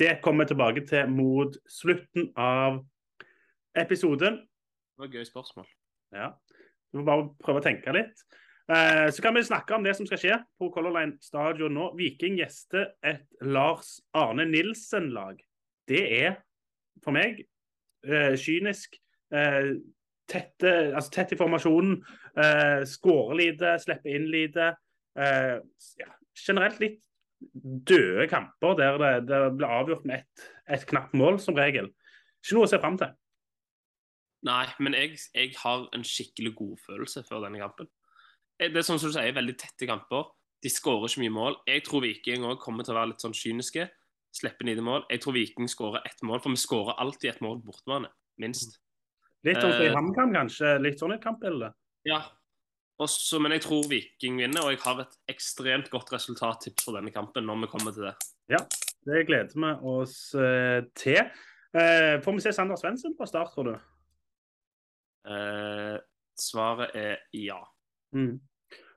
Det 0.00 0.18
kommer 0.24 0.44
vi 0.44 0.52
tilbake 0.52 0.84
til 0.88 1.08
mot 1.12 1.56
slutten 1.68 2.28
av 2.36 2.82
episoden. 3.78 4.42
Det 4.44 5.00
var 5.00 5.08
et 5.08 5.16
gøy 5.16 5.26
spørsmål. 5.28 5.66
Ja, 6.12 6.30
du 6.90 7.00
må 7.00 7.08
bare 7.08 7.28
prøve 7.40 7.62
å 7.62 7.64
tenke 7.64 7.94
litt. 7.96 8.24
Eh, 8.70 9.10
så 9.10 9.22
kan 9.22 9.34
vi 9.34 9.44
snakke 9.44 9.74
om 9.74 9.82
det 9.82 9.96
som 9.98 10.06
skal 10.06 10.20
skje 10.22 10.36
på 10.60 10.68
Color 10.70 10.94
Line 10.94 11.16
stadion 11.24 11.74
nå. 11.74 11.88
Viking 11.98 12.38
gjester 12.38 12.92
et 13.02 13.26
Lars 13.42 13.96
Arne 14.14 14.46
Nilsen-lag. 14.46 15.40
Det 15.90 16.02
er 16.20 16.36
for 17.02 17.16
meg 17.16 17.42
eh, 18.06 18.36
kynisk. 18.38 18.94
Eh, 19.34 19.74
tette, 20.30 20.74
altså 20.94 21.10
tett 21.16 21.34
i 21.34 21.40
formasjonen. 21.40 21.98
Eh, 22.38 22.86
Skårer 22.86 23.40
lite, 23.42 23.74
slipper 23.82 24.14
inn 24.14 24.30
lite. 24.30 24.72
Eh, 25.18 25.56
ja, 25.98 26.12
generelt 26.38 26.78
litt 26.82 27.00
døde 27.90 28.28
kamper 28.30 28.76
der 28.78 28.98
det, 29.00 29.12
det 29.30 29.38
blir 29.56 29.78
avgjort 29.80 30.04
med 30.06 30.20
ett 30.20 30.48
et 30.70 30.84
knapt 30.86 31.16
mål, 31.18 31.40
som 31.42 31.56
regel. 31.58 31.88
Ikke 32.44 32.54
noe 32.54 32.68
å 32.68 32.70
se 32.70 32.78
fram 32.78 32.94
til. 33.00 33.10
Nei, 34.46 34.66
men 34.78 34.94
jeg, 34.94 35.16
jeg 35.34 35.56
har 35.58 35.88
en 35.96 36.04
skikkelig 36.06 36.52
godfølelse 36.60 37.24
før 37.26 37.42
denne 37.48 37.58
kampen. 37.58 37.90
Eh, 38.60 38.68
Det 38.68 38.76
er 38.82 38.86
sånn 38.86 39.00
som 39.00 39.10
du 39.10 39.16
sier, 39.16 39.32
veldig 39.34 39.56
tette 39.58 39.88
kamper. 39.88 40.28
De 40.60 40.68
skårer 40.68 41.08
ikke 41.08 41.22
mye 41.24 41.32
mål. 41.32 41.56
Jeg 41.66 41.84
tror 41.86 42.04
Viking 42.04 42.44
òg 42.44 42.58
kommer 42.60 42.84
til 42.84 42.92
å 42.94 43.00
være 43.00 43.14
litt 43.14 43.24
sånn 43.24 43.36
kyniske. 43.36 43.88
Slippe 44.36 44.66
ned 44.68 44.82
mål. 44.84 45.06
Jeg 45.10 45.22
tror 45.24 45.34
Viking 45.34 45.68
skårer 45.68 46.04
ett 46.06 46.20
mål, 46.22 46.40
for 46.44 46.52
vi 46.52 46.60
skårer 46.60 46.98
alltid 47.00 47.30
ett 47.30 47.40
mål 47.40 47.62
på 47.62 47.72
bortebane. 47.72 48.10
Minst. 48.38 48.78
Litt 49.42 49.56
sånn 49.56 49.72
som 49.72 49.82
i 49.82 49.88
Eh, 49.88 49.94
HamKam, 49.96 50.34
kanskje. 50.36 50.74
Litt 50.82 51.00
sånn 51.00 51.14
et 51.14 51.24
kampbilde. 51.24 51.72
Ja. 52.04 52.20
Også, 53.00 53.40
men 53.40 53.52
jeg 53.52 53.62
tror 53.62 53.88
Viking 53.88 54.36
vinner, 54.36 54.60
og 54.60 54.74
jeg 54.74 54.80
har 54.84 55.00
et 55.00 55.16
ekstremt 55.32 55.88
godt 55.88 56.12
resultattips 56.12 56.84
for 56.84 56.92
denne 56.98 57.10
kampen 57.10 57.46
når 57.46 57.62
vi 57.62 57.70
kommer 57.72 57.92
til 57.96 58.02
det. 58.10 58.14
Ja, 58.52 58.58
Det 59.06 59.26
gleder 59.26 59.54
vi 59.56 59.72
oss 59.88 60.34
eh, 60.34 60.82
til. 60.94 61.16
Eh, 61.72 62.20
får 62.20 62.34
vi 62.34 62.40
se 62.44 62.52
Sander 62.52 62.76
Svendsen 62.76 63.16
på 63.16 63.26
start, 63.26 63.54
tror 63.54 63.64
du? 63.64 63.74
Eh, 65.24 65.98
svaret 66.36 66.94
er 66.94 67.16
ja. 67.32 67.64
Mm. 68.12 68.38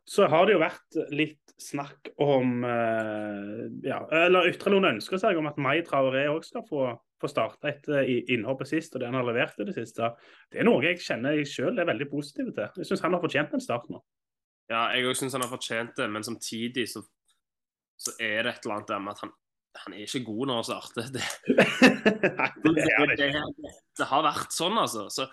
Så 0.09 0.27
har 0.27 0.45
det 0.45 0.55
jo 0.57 0.61
vært 0.61 0.97
litt 1.15 1.39
snakk 1.63 2.09
om 2.21 2.63
eh, 2.67 3.59
ja, 3.87 4.01
Eller 4.25 4.49
ytre 4.49 4.73
noen 4.73 4.89
ønsker 4.95 5.19
seg 5.21 5.37
om 5.39 5.47
at 5.47 5.59
Mai 5.61 5.77
Traoré 5.85 6.25
òg 6.31 6.43
skal 6.43 6.65
få, 6.67 6.87
få 7.21 7.29
starte 7.31 7.69
etter 7.69 8.03
i- 8.09 8.23
innhoppet 8.35 8.67
sist, 8.67 8.95
og 8.95 8.99
det 9.03 9.07
han 9.07 9.15
har 9.19 9.27
levert 9.29 9.61
i 9.63 9.67
det 9.69 9.75
siste. 9.77 10.09
Det 10.51 10.59
er 10.59 10.67
noe 10.67 10.83
jeg 10.83 10.99
kjenner 11.05 11.37
jeg 11.37 11.47
sjøl 11.53 11.79
er 11.79 11.87
veldig 11.87 12.09
positiv 12.11 12.49
til. 12.57 12.67
Jeg 12.81 12.89
syns 12.89 13.05
han 13.05 13.15
har 13.15 13.23
fortjent 13.23 13.53
en 13.55 13.63
start 13.63 13.87
nå. 13.93 14.01
Ja, 14.71 14.89
jeg 14.95 15.07
òg 15.07 15.15
syns 15.19 15.37
han 15.37 15.45
har 15.45 15.51
fortjent 15.53 15.95
det, 15.99 16.09
men 16.11 16.25
samtidig 16.25 16.87
så, 16.91 17.03
så 18.01 18.15
er 18.19 18.43
det 18.47 18.57
et 18.57 18.65
eller 18.67 18.79
annet 18.81 18.91
der 18.91 19.01
med 19.05 19.15
at 19.15 19.23
han, 19.23 19.31
han 19.85 19.95
er 19.95 20.03
ikke 20.07 20.23
god 20.27 20.49
når 20.49 20.59
han 20.59 20.67
starter. 20.67 21.13
Det, 21.13 21.23
det 22.65 23.19
det, 23.21 23.73
det 23.99 24.09
har 24.09 24.25
vært 24.25 24.55
sånn, 24.55 24.77
altså. 24.83 25.07
Så 25.13 25.29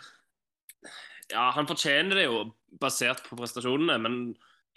ja, 1.30 1.48
han 1.54 1.68
fortjener 1.70 2.18
det 2.18 2.28
jo 2.28 2.44
basert 2.82 3.22
på 3.26 3.38
prestasjonene, 3.38 3.98
men 4.02 4.20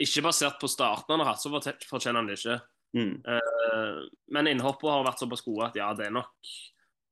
ikke 0.02 0.24
basert 0.26 0.60
på 0.62 0.70
starten 0.72 1.14
han 1.14 1.24
har 1.24 1.34
hatt, 1.34 1.44
så 1.44 1.52
fortjener 1.90 2.22
han 2.22 2.30
det 2.30 2.40
ikke. 2.40 2.60
Mm. 2.98 3.16
Uh, 3.26 4.06
men 4.34 4.50
innhoppet 4.52 4.90
har 4.90 5.06
vært 5.06 5.22
såpass 5.22 5.44
gode 5.46 5.70
at 5.70 5.78
ja, 5.78 5.90
det 5.98 6.08
er 6.08 6.16
nok 6.16 6.54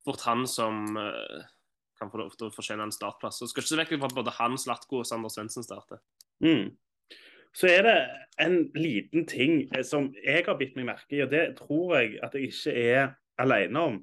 fort 0.06 0.24
han 0.26 0.46
som 0.50 0.98
uh, 0.98 1.42
kan 2.02 2.10
få 2.10 2.24
lov 2.24 2.34
til 2.38 2.50
å 2.50 2.54
fortjene 2.54 2.88
en 2.88 2.94
startplass. 2.94 3.42
Så 3.42 3.50
skal 3.50 3.64
ikke 3.64 3.74
se 3.74 3.82
vekk 3.82 3.94
fra 3.98 4.10
at 4.10 4.18
både 4.18 4.34
han, 4.40 4.58
Slatko 4.60 5.02
og 5.02 5.10
Sander 5.10 5.34
Svendsen 5.34 5.66
starter. 5.66 6.02
Mm. 6.44 6.74
Så 7.54 7.68
er 7.68 7.86
det 7.86 7.96
en 8.42 8.58
liten 8.78 9.28
ting 9.30 9.66
eh, 9.76 9.84
som 9.86 10.10
jeg 10.24 10.46
har 10.48 10.58
bitt 10.60 10.78
meg 10.80 10.88
merke 10.88 11.18
i, 11.18 11.24
og 11.26 11.34
det 11.34 11.44
tror 11.60 11.98
jeg 12.00 12.16
at 12.24 12.38
jeg 12.38 12.50
ikke 12.50 12.76
er 12.80 13.12
alene 13.42 13.88
om. 13.92 13.98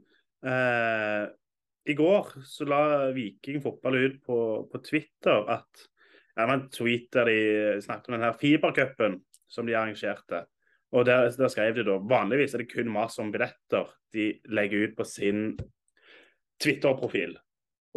Uh, 0.44 1.26
I 1.88 1.96
går 1.98 2.34
så 2.46 2.66
la 2.68 2.82
Viking 3.16 3.62
fotball 3.64 3.96
ut 4.04 4.18
på, 4.26 4.38
på 4.70 4.82
Twitter 4.84 5.48
at 5.56 5.88
det 6.38 6.46
var 6.46 6.54
en 6.54 6.68
tweet 6.70 7.08
der 7.12 7.26
de 7.26 7.40
snakket 7.82 8.08
om 8.08 8.14
den 8.14 8.28
her 8.28 8.36
fibercupen 8.38 9.18
som 9.50 9.66
de 9.66 9.74
arrangerte. 9.74 10.44
Og 10.94 11.04
der, 11.04 11.32
der 11.36 11.50
skrev 11.52 11.74
de 11.74 11.84
da 11.84 11.98
vanligvis 11.98 12.54
er 12.54 12.62
det 12.62 12.70
kun 12.70 12.88
mas 12.92 13.18
om 13.18 13.32
billetter 13.34 13.90
de 14.14 14.30
legger 14.48 14.86
ut 14.86 14.96
på 14.96 15.04
sin 15.04 15.50
Twitter-profil 16.62 17.34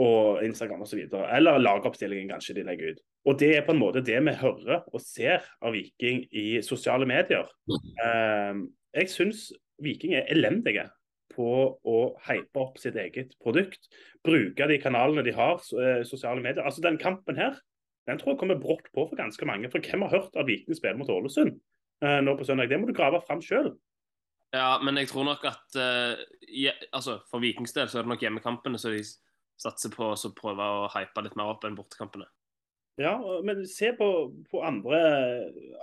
og 0.02 0.42
Instagram 0.44 0.82
osv. 0.84 1.06
Eller 1.06 1.62
lagoppstillingen 1.62 2.34
kanskje 2.34 2.58
de 2.58 2.66
legger 2.68 2.96
ut. 2.96 3.04
Og 3.30 3.38
det 3.40 3.52
er 3.56 3.66
på 3.66 3.76
en 3.76 3.82
måte 3.82 4.02
det 4.06 4.18
vi 4.26 4.34
hører 4.42 4.82
og 4.90 5.04
ser 5.04 5.46
av 5.62 5.76
Viking 5.78 6.24
i 6.34 6.48
sosiale 6.66 7.06
medier. 7.06 7.46
Eh, 7.70 8.64
jeg 8.98 9.14
syns 9.14 9.52
Viking 9.82 10.18
er 10.18 10.30
elendige 10.34 10.90
på 11.32 11.52
å 11.88 12.00
hype 12.26 12.60
opp 12.60 12.82
sitt 12.82 12.98
eget 13.00 13.38
produkt. 13.42 13.86
Bruke 14.26 14.68
de 14.68 14.82
kanalene 14.82 15.24
de 15.24 15.34
har, 15.38 15.62
eh, 15.78 16.02
sosiale 16.04 16.42
medier. 16.42 16.66
Altså 16.66 16.82
Den 16.82 16.98
kampen 16.98 17.38
her 17.38 17.62
den 18.12 18.20
tror 18.22 18.34
jeg 18.34 18.42
kommer 18.42 18.60
brått 18.60 18.90
på 18.92 19.06
for 19.08 19.20
ganske 19.20 19.48
mange. 19.48 19.72
For 19.72 19.84
hvem 19.84 20.04
har 20.06 20.18
hørt 20.18 20.36
at 20.36 20.48
Viking 20.50 20.78
spiller 20.78 21.00
mot 21.00 21.10
Ålesund 21.12 21.56
eh, 22.04 22.20
nå 22.26 22.36
på 22.38 22.48
søndag? 22.48 22.70
Det 22.70 22.80
må 22.82 22.90
du 22.90 22.96
grave 22.98 23.24
fram 23.26 23.42
sjøl. 23.46 23.72
Ja, 24.52 24.76
men 24.84 25.00
jeg 25.00 25.08
tror 25.08 25.26
nok 25.30 25.46
at 25.48 25.80
eh, 25.80 26.20
je, 26.44 26.74
altså, 26.92 27.22
For 27.32 27.40
Vikings 27.40 27.74
del 27.74 27.88
så 27.88 28.02
er 28.02 28.06
det 28.06 28.12
nok 28.12 28.26
hjemmekampene 28.26 28.80
som 28.82 28.92
de 28.92 29.04
satser 29.62 29.94
på 29.94 30.12
å 30.12 30.36
prøve 30.36 30.68
å 30.82 30.90
hype 30.92 31.24
litt 31.24 31.38
mer 31.40 31.54
opp 31.54 31.64
enn 31.68 31.78
bortekampene. 31.78 32.28
Ja, 33.00 33.42
men 33.46 33.64
se 33.68 33.94
på, 33.96 34.08
på 34.52 34.62
andre, 34.68 34.98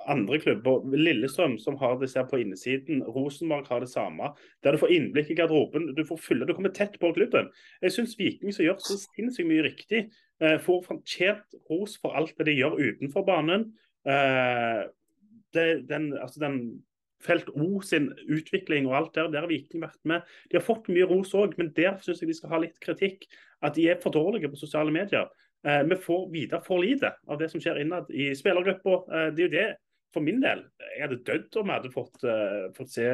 andre 0.07 0.39
klubber. 0.43 0.85
Lillestrøm 0.93 1.57
som 1.59 1.79
har 1.81 1.97
det 1.99 2.11
ser 2.13 2.27
på 2.29 2.39
innsiden. 2.43 3.01
Rosenborg 3.15 3.67
har 3.71 3.81
det 3.83 3.89
samme. 3.91 4.35
Der 4.63 4.77
du 4.77 4.83
får 4.83 4.93
innblikk 4.93 5.33
i 5.33 5.39
garderoben. 5.39 5.95
Du 5.97 6.05
får 6.07 6.21
fylle, 6.27 6.47
du 6.47 6.53
kommer 6.55 6.75
tett 6.75 6.99
på 7.01 7.11
klubben. 7.17 7.49
Jeg 7.83 7.97
syns 7.97 8.19
Viking 8.21 8.53
som 8.55 8.67
gjør 8.67 8.79
så 8.85 8.99
sinnssykt 9.01 9.49
mye 9.49 9.65
riktig, 9.67 10.05
får 10.39 10.85
fortjent 10.87 11.57
ros 11.71 11.97
for 11.99 12.15
alt 12.15 12.37
det 12.39 12.45
de 12.47 12.59
gjør 12.61 12.77
utenfor 12.79 13.25
banen. 13.27 13.65
Eh, 14.07 14.85
det, 15.57 15.67
den, 15.89 16.13
altså 16.19 16.45
den 16.45 16.61
Felt 17.19 17.49
O 17.51 17.81
sin 17.83 18.13
utvikling 18.31 18.87
og 18.87 18.95
alt 18.95 19.17
der, 19.17 19.27
der 19.33 19.43
har 19.43 19.51
Viking 19.51 19.83
vært 19.83 19.99
med. 20.07 20.27
De 20.51 20.55
har 20.55 20.63
fått 20.63 20.87
mye 20.93 21.07
ros 21.11 21.33
òg, 21.35 21.57
men 21.59 21.73
der 21.75 21.97
syns 22.05 22.21
jeg 22.23 22.31
de 22.31 22.37
skal 22.39 22.53
ha 22.53 22.61
litt 22.63 22.79
kritikk. 22.85 23.27
At 23.59 23.75
de 23.75 23.89
er 23.91 23.99
for 23.99 24.15
dårlige 24.15 24.51
på 24.53 24.61
sosiale 24.61 24.95
medier. 24.95 25.27
Eh, 25.67 25.83
vi 25.91 25.99
får 25.99 26.29
vite 26.31 26.61
for 26.63 26.79
lite 26.79 27.11
av 27.27 27.41
det 27.41 27.49
som 27.51 27.63
skjer 27.63 27.81
innad 27.83 28.11
i 28.15 28.31
spillergruppa. 28.39 28.95
Eh, 29.11 29.27
det 29.35 29.43
er 29.43 29.49
jo 29.49 29.55
det, 29.57 29.67
for 30.15 30.23
min 30.25 30.39
del. 30.45 30.63
Jeg 30.93 31.09
hadde 31.09 31.19
dødd 31.27 31.59
om 31.59 31.73
jeg 31.73 31.81
hadde 31.81 31.95
fått, 31.97 32.23
eh, 32.23 32.71
fått 32.79 32.95
se 32.95 33.09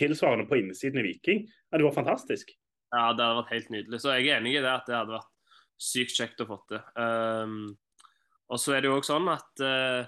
tilsvarende 0.00 0.48
på 0.48 0.62
innsiden 0.62 1.02
i 1.02 1.10
Viking. 1.10 1.44
Det 1.44 1.82
det 1.82 1.84
var 1.84 1.98
fantastisk. 2.00 2.56
Ja, 2.96 3.12
det 3.12 3.26
hadde 3.26 3.42
vært 3.42 3.54
helt 3.58 3.70
nydelig. 3.76 4.00
Så 4.00 4.16
jeg 4.16 4.30
er 4.30 4.40
enig 4.40 4.56
i 4.56 4.64
det 4.64 4.72
at 4.72 4.88
det 4.88 4.96
hadde 4.96 5.18
vært 5.18 5.34
sykt 5.80 6.16
kjekt 6.18 6.42
å 6.44 6.48
få 6.50 6.58
til. 6.68 6.82
Um, 7.00 7.72
og 8.50 8.60
så 8.60 8.74
er 8.76 8.82
det 8.82 8.90
jo 8.90 8.98
òg 8.98 9.06
sånn 9.06 9.30
at 9.32 9.62
uh, 9.64 10.02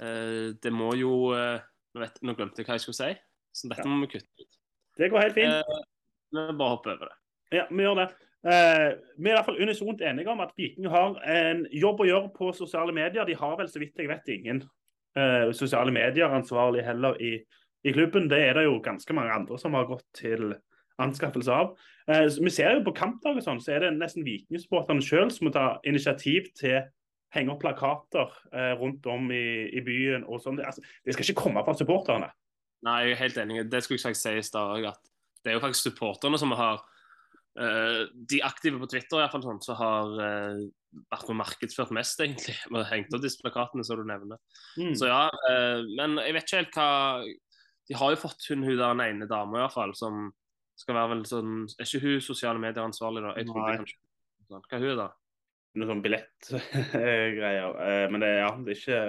uh, 0.00 0.48
det 0.56 0.72
må 0.72 0.94
jo 0.98 1.12
uh, 1.34 1.60
nå, 1.92 2.02
vet, 2.02 2.18
nå 2.24 2.34
glemte 2.38 2.62
jeg 2.62 2.70
hva 2.70 2.78
jeg 2.78 2.86
skulle 2.86 3.00
si, 3.00 3.12
så 3.60 3.70
dette 3.72 3.86
må 3.90 4.00
vi 4.04 4.14
kutte 4.14 4.46
ut. 4.46 4.58
Det 5.00 5.10
går 5.12 5.26
helt 5.26 5.36
fint. 5.36 5.70
Vi 6.30 6.44
bare 6.54 6.74
hopper 6.76 6.94
over 6.94 7.10
det. 7.10 7.16
Ja, 7.58 7.64
vi 7.70 7.84
gjør 7.84 8.02
det. 8.02 8.10
Vi 8.40 8.50
er 8.52 8.94
i 9.18 9.34
hvert 9.34 9.48
fall 9.48 9.58
unisont 9.60 10.02
enige 10.06 10.32
om 10.32 10.40
at 10.40 10.52
Viking 10.56 10.86
har 10.88 11.16
en 11.28 11.64
jobb 11.76 12.00
å 12.00 12.06
gjøre 12.08 12.30
på 12.36 12.52
sosiale 12.56 12.94
medier. 12.96 13.26
De 13.28 13.34
har 13.36 13.56
vel, 13.58 13.68
så 13.68 13.82
vidt 13.82 13.98
jeg 13.98 14.08
vet, 14.08 14.30
ingen 14.32 14.62
sosiale 15.56 15.92
medier-ansvarlig 15.92 16.84
heller 16.86 17.18
i, 17.20 17.32
i 17.82 17.92
klubben. 17.96 18.30
Det 18.30 18.38
er 18.46 18.54
det 18.56 18.64
jo 18.68 18.78
ganske 18.84 19.16
mange 19.16 19.34
andre 19.34 19.58
som 19.60 19.74
har 19.76 19.88
gått 19.90 20.06
til 20.16 20.54
anskaffelse 21.02 21.52
av. 21.54 21.74
Eh, 22.10 22.26
vi 22.40 22.52
ser 22.52 22.76
jo 22.76 22.86
på 22.86 22.96
kampdag 22.96 23.40
og 23.40 23.44
sånn, 23.44 23.60
så 23.62 23.76
er 23.76 23.84
det 23.84 23.94
nesten 23.98 24.26
vikingsupporterne 24.26 25.04
sjøl 25.04 25.30
som 25.32 25.48
må 25.48 25.54
ta 25.54 25.74
initiativ 25.88 26.50
til 26.58 26.80
henge 27.34 27.52
opp 27.52 27.62
plakater 27.62 28.30
eh, 28.52 28.72
rundt 28.80 29.06
om 29.10 29.30
i, 29.34 29.70
i 29.76 29.82
byen. 29.86 30.26
og 30.26 30.42
sånn. 30.42 30.60
Altså, 30.64 30.82
det 31.06 31.14
skal 31.14 31.28
ikke 31.28 31.42
komme 31.44 31.64
fra 31.66 31.76
supporterne. 31.78 32.30
Nei, 32.86 32.96
jeg 33.04 33.14
er 33.14 33.22
helt 33.24 33.40
enig. 33.42 33.64
Det 33.70 33.82
skulle 33.84 34.00
jeg 34.00 34.06
sagt 34.08 34.20
si 34.20 34.32
i 34.40 34.46
stad 34.46 34.78
òg, 34.78 34.88
at 34.90 35.12
det 35.44 35.52
er 35.52 35.58
jo 35.58 35.62
faktisk 35.64 35.90
supporterne 35.90 36.40
som 36.40 36.52
har 36.56 36.80
uh, 37.60 38.02
De 38.28 38.40
aktive 38.44 38.80
på 38.80 38.88
Twitter 38.92 39.18
i 39.18 39.22
hvert 39.22 39.34
fall 39.34 39.44
sånn, 39.44 39.60
som 39.64 39.76
har 39.78 40.14
uh, 40.16 40.62
vært 41.12 41.28
med 41.30 41.40
markedsført 41.42 41.92
mest, 41.96 42.20
egentlig. 42.24 42.56
Med 42.72 42.88
hengt 42.88 43.12
opp 43.14 43.24
disse 43.24 43.40
plakatene 43.44 43.84
som 43.86 44.00
du 44.00 44.06
nevner. 44.08 44.40
Mm. 44.80 44.94
Så 44.96 45.12
ja, 45.12 45.26
uh, 45.28 45.84
men 46.00 46.18
jeg 46.24 46.36
vet 46.36 46.48
ikke 46.48 46.62
helt 46.62 46.80
hva 46.80 46.90
De 47.90 47.98
har 48.00 48.14
jo 48.14 48.22
fått 48.24 48.48
hun, 48.48 48.64
hun 48.64 48.76
der 48.76 48.94
den 48.94 49.06
ene 49.06 49.28
dama 49.30 49.60
i 49.60 49.64
hvert 49.66 49.76
fall, 49.76 49.94
som 49.98 50.30
skal 50.80 50.96
være 50.96 51.12
vel 51.14 51.24
sånn 51.28 51.56
Er 51.76 51.86
ikke 51.86 52.02
hun 52.04 52.22
sosiale 52.24 52.62
medier-ansvarlig, 52.62 53.24
da? 53.26 53.34
Jeg 53.38 53.50
tror 53.50 53.60
Nei. 53.62 53.74
kanskje 53.80 53.98
sånn. 54.50 54.64
Hva 54.64 54.78
er 54.78 54.86
hun, 54.86 55.00
da? 55.00 55.10
noe 55.78 55.90
sånn 55.90 56.02
billettgreier. 56.04 57.76
Eh, 57.86 58.06
men 58.10 58.22
det, 58.22 58.30
ja, 58.40 58.50
det 58.64 58.74
er 58.74 58.78
ikke, 58.78 59.02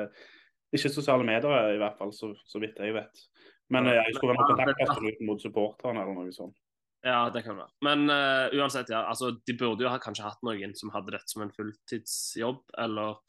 ikke 0.78 0.92
sosiale 0.94 1.26
medier, 1.28 1.72
i 1.76 1.80
hvert 1.82 1.98
fall, 2.00 2.12
så, 2.16 2.32
så 2.48 2.62
vidt 2.62 2.80
jeg 2.82 2.96
vet. 2.96 3.24
Men 3.72 3.88
ja, 3.88 4.04
jeg 4.04 4.18
skulle 4.18 4.36
med 4.36 4.50
kontaktperson 4.50 5.08
ut 5.08 5.24
mot 5.26 5.42
supporterne 5.42 6.04
eller 6.04 6.18
noe 6.18 6.36
sånt. 6.36 6.58
Ja, 7.02 7.24
det 7.34 7.42
kan 7.48 7.58
være. 7.58 7.72
Men 7.82 8.06
uh, 8.12 8.52
uansett, 8.60 8.92
ja. 8.94 9.02
Altså, 9.10 9.32
de 9.48 9.56
burde 9.58 9.88
jo 9.88 9.90
ha, 9.90 9.98
kanskje 10.02 10.28
hatt 10.28 10.44
noen 10.46 10.76
som 10.78 10.92
hadde 10.94 11.16
dette 11.16 11.34
som 11.34 11.46
en 11.46 11.54
fulltidsjobb, 11.56 12.64
eller 12.84 13.22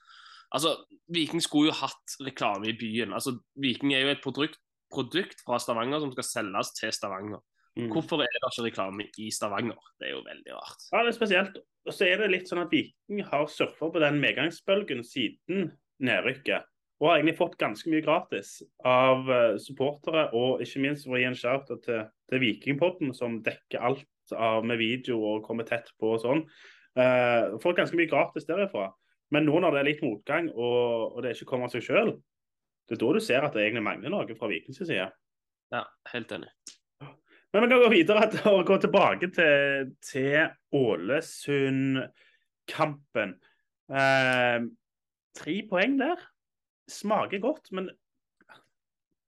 Altså, 0.52 0.75
Viking 1.08 1.40
skulle 1.40 1.70
jo 1.70 1.78
hatt 1.78 2.14
reklame 2.20 2.68
i 2.68 2.75
byen. 2.76 3.14
Altså, 3.16 3.38
Viking 3.56 3.94
er 3.96 4.02
jo 4.04 4.11
et 4.12 4.20
produkt, 4.20 4.58
produkt 4.92 5.40
fra 5.46 5.56
Stavanger 5.56 6.02
som 6.02 6.11
skal 6.12 6.26
selges 6.28 6.75
til 6.76 6.92
Stavanger. 6.92 7.40
Mm. 7.79 7.88
Hvorfor 7.88 8.21
er 8.21 8.29
det 8.29 8.43
ikke 8.43 8.67
reklame 8.67 9.07
i 9.17 9.31
Stavanger? 9.33 9.79
Det 10.00 10.11
er 10.11 10.12
jo 10.12 10.25
veldig 10.26 10.57
rart. 10.59 10.83
Ja, 10.93 11.00
det 11.00 11.12
er 11.12 11.17
spesielt. 11.17 11.55
Og 11.88 11.95
så 11.97 12.07
er 12.07 12.21
det 12.21 12.33
litt 12.35 12.50
sånn 12.50 12.61
at 12.62 12.73
Viking 12.73 13.23
har 13.26 13.49
surfa 13.50 13.88
på 13.91 14.02
den 14.02 14.21
medgangsbølgen 14.23 15.00
siden 15.07 15.71
nedrykket. 16.05 16.69
Og 17.00 17.09
har 17.09 17.19
egentlig 17.19 17.38
fått 17.41 17.57
ganske 17.59 17.91
mye 17.91 18.05
gratis 18.05 18.61
av 18.87 19.31
eh, 19.33 19.57
supportere, 19.59 20.29
og 20.38 20.61
ikke 20.62 20.83
minst 20.85 21.09
for 21.09 21.17
å 21.17 21.23
gi 21.23 21.26
en 21.26 21.38
shout 21.38 21.73
til, 21.83 22.05
til 22.31 22.43
Vikingpodden, 22.45 23.11
som 23.17 23.41
dekker 23.43 23.83
alt 23.88 24.35
av, 24.37 24.62
med 24.69 24.79
video 24.79 25.19
og 25.33 25.47
kommer 25.49 25.67
tett 25.67 25.91
på 25.99 26.12
og 26.14 26.23
sånn. 26.23 26.45
Uh, 26.93 27.57
fått 27.64 27.79
ganske 27.79 27.97
mye 27.97 28.11
gratis 28.11 28.45
derifra. 28.47 28.91
Men 29.33 29.47
nå 29.49 29.62
når 29.64 29.75
det 29.75 29.81
er 29.81 29.88
litt 29.88 30.05
motgang, 30.05 30.50
og, 30.52 31.17
og 31.17 31.25
det 31.25 31.33
ikke 31.35 31.49
kommer 31.55 31.71
av 31.71 31.75
seg 31.75 31.87
sjøl, 31.88 32.12
det 32.87 32.99
er 32.99 33.00
da 33.00 33.11
du 33.17 33.21
ser 33.25 33.47
at 33.47 33.57
det 33.57 33.64
egentlig 33.64 33.87
mangler 33.87 34.12
noe 34.12 34.37
fra 34.37 34.50
Vikings 34.50 34.83
side. 34.85 35.09
Ja, 35.73 35.83
helt 36.12 36.37
enig. 36.37 36.52
Men 37.52 37.62
vi 37.62 37.68
kan 37.68 37.85
gå 37.85 37.90
videre 37.92 38.25
og 38.49 38.66
gå 38.66 38.76
tilbake 38.80 39.28
til, 39.37 39.92
til 40.00 40.49
Ålesund-kampen. 40.73 43.37
Eh, 43.92 44.61
tre 45.37 45.56
poeng 45.68 46.00
der. 46.00 46.16
Smaker 46.88 47.44
godt, 47.44 47.68
men 47.76 47.92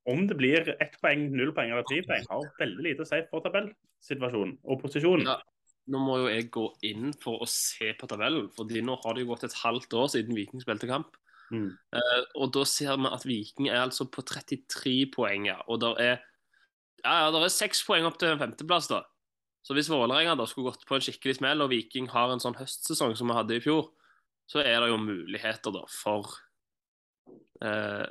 om 0.09 0.26
det 0.28 0.37
blir 0.37 0.76
ett 0.81 0.97
poeng, 1.00 1.28
null 1.33 1.52
poeng 1.57 1.73
eller 1.73 1.85
tre 1.88 2.02
poeng, 2.04 2.25
har 2.31 2.47
veldig 2.61 2.85
lite 2.85 3.04
å 3.04 3.09
si 3.09 3.21
for 3.31 3.45
tabellsituasjonen 3.45 4.57
og 4.64 4.81
posisjonen. 4.83 5.28
Ja. 5.28 5.40
Nå 5.93 6.00
må 6.00 6.16
jo 6.23 6.31
jeg 6.33 6.49
gå 6.52 6.64
inn 6.88 7.12
for 7.21 7.45
å 7.45 7.49
se 7.49 7.90
på 7.99 8.09
tabellen, 8.09 8.49
fordi 8.57 8.81
nå 8.85 8.97
har 9.02 9.14
det 9.14 9.25
jo 9.25 9.35
gått 9.35 9.45
et 9.49 9.59
halvt 9.61 9.97
år 10.00 10.09
siden 10.14 10.37
Viking 10.37 10.64
spilte 10.64 10.88
kamp. 10.88 11.16
Mm. 11.52 11.75
Eh, 11.93 12.23
og 12.40 12.54
da 12.57 12.64
ser 12.69 12.97
vi 12.97 13.12
at 13.12 13.26
Viking 13.28 13.69
er 13.69 13.83
altså 13.83 14.09
på 14.09 14.25
33 14.25 14.95
poeng, 15.12 15.50
ja. 15.50 15.59
Og 15.69 15.83
der 15.85 16.00
er 16.00 16.25
ja, 17.05 17.15
ja, 17.25 17.29
det 17.35 17.43
er 17.45 17.53
seks 17.53 17.85
poeng 17.87 18.07
opp 18.09 18.17
til 18.21 18.33
en 18.33 18.41
femteplass, 18.41 18.89
da. 18.91 19.03
Så 19.65 19.77
hvis 19.77 19.89
Vålerenga 19.89 20.35
da 20.37 20.45
skulle 20.49 20.73
gått 20.73 20.85
på 20.89 20.97
en 20.97 21.05
skikkelig 21.05 21.39
smell, 21.39 21.65
og 21.65 21.71
Viking 21.73 22.11
har 22.13 22.33
en 22.33 22.43
sånn 22.43 22.57
høstsesong 22.59 23.15
som 23.17 23.31
vi 23.31 23.37
hadde 23.39 23.57
i 23.57 23.63
fjor, 23.65 23.89
så 24.51 24.61
er 24.61 24.83
det 24.83 24.91
jo 24.91 25.01
muligheter 25.01 25.73
da 25.73 25.87
for 25.89 26.29
eh, 27.65 28.05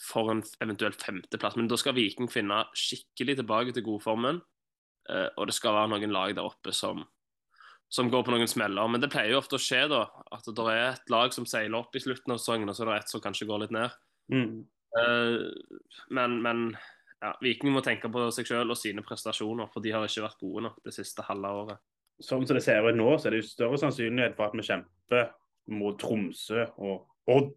for 0.00 0.30
en 0.32 0.42
eventuell 0.64 0.94
femteplass. 0.96 1.56
Men 1.56 1.68
da 1.70 1.78
skal 1.80 1.96
Viking 1.96 2.30
finne 2.32 2.64
skikkelig 2.76 3.38
tilbake 3.40 3.74
til 3.74 3.84
godformen. 3.86 4.40
Eh, 5.10 5.28
og 5.36 5.48
det 5.48 5.56
skal 5.56 5.76
være 5.76 5.92
noen 5.92 6.14
lag 6.14 6.34
der 6.36 6.48
oppe 6.48 6.72
som, 6.74 7.04
som 7.92 8.10
går 8.12 8.24
på 8.26 8.34
noen 8.34 8.50
smeller. 8.50 8.88
Men 8.90 9.04
det 9.04 9.12
pleier 9.12 9.34
jo 9.34 9.42
ofte 9.42 9.58
å 9.58 9.62
skje 9.62 9.84
da, 9.92 10.06
at 10.34 10.48
det 10.48 10.66
er 10.72 10.86
et 10.88 11.12
lag 11.12 11.36
som 11.36 11.48
seiler 11.48 11.78
opp 11.78 11.94
i 11.96 12.02
slutten 12.02 12.34
av 12.34 12.40
sesongen, 12.40 12.70
og 12.70 12.76
så 12.76 12.86
er 12.86 12.92
det 12.92 12.98
et 13.02 13.14
som 13.14 13.24
kanskje 13.24 13.48
går 13.50 13.64
litt 13.64 13.76
ned. 13.76 13.94
Mm. 14.32 14.64
Eh, 15.00 15.38
men, 16.16 16.40
men 16.44 16.66
ja, 17.24 17.32
Viking 17.40 17.72
må 17.72 17.80
tenke 17.84 18.10
på 18.12 18.26
seg 18.36 18.48
selv 18.48 18.74
og 18.74 18.78
sine 18.78 19.04
prestasjoner, 19.04 19.70
for 19.72 19.84
de 19.84 19.94
har 19.94 20.04
ikke 20.04 20.26
vært 20.26 20.42
gode 20.42 20.66
nok 20.66 20.80
det 20.84 20.92
siste 20.92 21.24
halve 21.24 21.52
året. 21.62 21.80
Sånn 22.22 22.44
som 22.46 22.58
det 22.58 22.62
ser 22.66 22.84
ut 22.84 22.98
nå, 22.98 23.08
så 23.16 23.28
er 23.28 23.34
det 23.34 23.40
jo 23.40 23.48
større 23.48 23.80
sannsynlighet 23.80 24.36
for 24.36 24.50
at 24.50 24.58
vi 24.58 24.66
kjemper 24.66 25.30
mot 25.74 25.96
Tromsø 25.98 26.66
og 26.76 27.08
Odd 27.32 27.54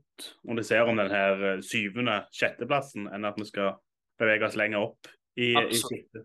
om 0.48 0.56
det 0.56 0.64
ser 0.64 0.88
om 0.88 0.96
den 0.96 1.12
her 1.12 1.42
eh, 1.44 1.60
syvende, 1.66 2.22
sjetteplassen, 2.34 3.10
enn 3.12 3.28
at 3.28 3.36
vi 3.38 3.46
skal 3.50 3.76
bevege 4.18 4.48
oss 4.48 4.56
lenger 4.58 4.86
opp 4.86 5.10
i, 5.36 5.52
i 5.52 5.58
Absolutt. 5.60 5.92
sikte. 5.92 6.24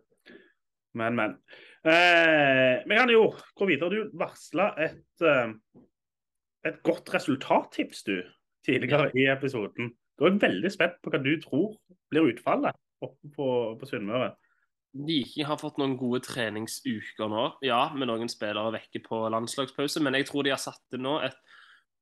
Men, 0.97 1.19
men. 1.19 1.35
Eh, 1.83 2.85
vi 2.87 3.01
kan 3.01 3.11
jo 3.11 3.25
gå 3.59 3.67
videre. 3.67 3.91
Du 3.91 4.15
varsla 4.21 4.69
et, 4.87 5.27
eh, 5.27 5.83
et 6.71 6.79
godt 6.87 7.11
resultattips, 7.17 8.05
du, 8.07 8.21
tidligere 8.65 9.11
i 9.19 9.27
episoden. 9.35 9.91
Da 10.15 10.29
er 10.29 10.37
jeg 10.37 10.45
veldig 10.47 10.73
spent 10.73 11.03
på 11.03 11.11
hva 11.11 11.21
du 11.21 11.35
tror 11.43 11.75
blir 12.13 12.31
utfallet 12.31 12.79
oppe 13.05 13.31
på, 13.35 13.49
på 13.79 13.89
Sunnmøre. 13.89 14.33
Viking 14.93 15.47
har 15.49 15.61
fått 15.61 15.79
noen 15.81 15.95
gode 15.97 16.21
treningsuker 16.27 17.31
nå, 17.33 17.47
ja, 17.65 17.87
med 17.97 18.11
noen 18.11 18.29
spillere 18.29 18.75
vekke 18.75 19.01
på 19.07 19.23
landslagspause. 19.33 20.03
Men 20.05 20.19
jeg 20.19 20.29
tror 20.29 20.45
de 20.45 20.53
har 20.53 20.61
satt 20.61 20.83
det 20.93 21.01
nå 21.01 21.17
et 21.25 21.39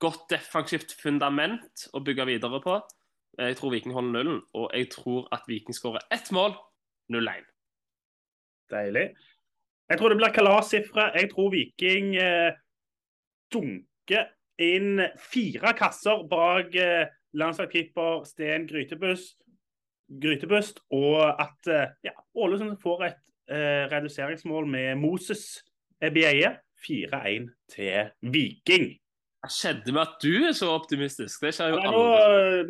godt 0.02 0.26
defensivt 0.32 0.96
fundament 0.98 1.86
å 1.94 2.02
bygge 2.02 2.26
videre 2.32 2.60
på. 2.64 2.80
Jeg 3.38 3.56
tror 3.60 3.72
Viking 3.76 3.94
holder 3.94 4.16
nullen, 4.16 4.40
og 4.58 4.72
jeg 4.74 4.90
tror 4.90 5.28
at 5.34 5.46
Viking 5.48 5.76
skårer 5.76 6.02
ett 6.12 6.32
mål, 6.34 6.56
0-1. 7.14 7.46
Deilig. 8.70 9.06
Jeg 9.90 9.98
tror 9.98 10.12
det 10.12 10.18
blir 10.20 10.34
kalassifre. 10.34 11.06
Jeg 11.18 11.30
tror 11.32 11.50
Viking 11.54 12.12
eh, 12.18 12.58
dunker 13.54 14.28
inn 14.60 15.00
fire 15.30 15.72
kasser 15.78 16.26
bak 16.30 16.74
eh, 16.78 17.08
landslagskeeper 17.38 18.24
Sten 18.28 18.66
Grytebust, 18.70 19.38
Grytebust 20.10 20.82
og 20.96 21.22
at 21.30 21.70
eh, 21.70 21.92
ja, 22.08 22.14
Ålesund 22.34 22.76
får 22.82 23.04
et 23.06 23.20
eh, 23.50 23.84
reduseringsmål 23.92 24.66
med 24.70 24.98
Moses 25.02 25.62
Ebieie. 26.02 26.56
4-1 26.80 27.50
til 27.68 28.08
Viking. 28.32 28.86
Hva 29.40 29.50
skjedde 29.52 29.92
med 29.92 30.00
at 30.00 30.14
du 30.22 30.46
er 30.48 30.54
så 30.56 30.70
optimistisk? 30.72 31.42
Det 31.44 31.52
skjer 31.52 31.74
jo 31.74 31.80
Nei, 31.80 31.90
nå, 31.92 32.04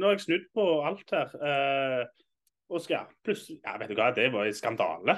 nå 0.01 0.09
har 0.09 0.17
jeg 0.17 0.25
snudd 0.25 0.49
på 0.55 0.65
alt 0.87 1.15
her. 1.15 1.37
Eh, 1.47 2.03
og 2.71 2.83
skal 2.83 3.07
plutselig 3.27 3.61
Ja, 3.63 3.77
vet 3.79 3.91
du 3.91 3.95
hva, 3.99 4.11
det 4.15 4.29
var 4.35 4.51
en 4.51 4.57
skandale 4.57 5.17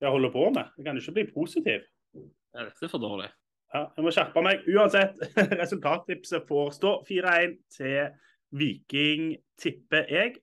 jeg 0.00 0.12
holder 0.12 0.32
på 0.32 0.50
med. 0.52 0.72
Jeg 0.76 0.84
kan 0.84 0.98
ikke 1.00 1.12
bli 1.16 1.26
positiv. 1.32 1.84
Ja, 2.54 2.64
Dette 2.64 2.84
er 2.84 2.92
for 2.92 3.00
dårlig. 3.00 3.30
Ja, 3.74 3.86
jeg 3.96 4.04
må 4.04 4.12
skjerpe 4.12 4.42
meg. 4.44 4.64
Uansett, 4.68 5.16
resultattipset 5.62 6.44
får 6.48 6.74
stå 6.76 6.92
4-1 7.08 7.56
til 7.76 8.10
Viking, 8.56 9.30
tipper 9.60 10.04
jeg. 10.12 10.36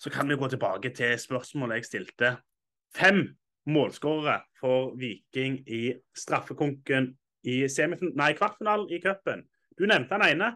Så 0.00 0.10
kan 0.10 0.28
vi 0.28 0.36
gå 0.36 0.48
tilbake 0.48 0.90
til 0.94 1.14
spørsmålet 1.18 1.80
jeg 1.80 1.84
stilte. 1.88 2.36
Fem 2.94 3.36
målskårere 3.66 4.40
for 4.60 4.94
Viking 5.00 5.62
i 5.68 5.94
straffekonken 6.16 7.12
i 7.44 7.60
nei, 8.14 8.32
kvartfinalen 8.36 8.90
i 8.92 9.00
cupen. 9.00 9.44
Du 9.78 9.86
nevnte 9.86 10.16
den 10.16 10.28
ene. 10.34 10.50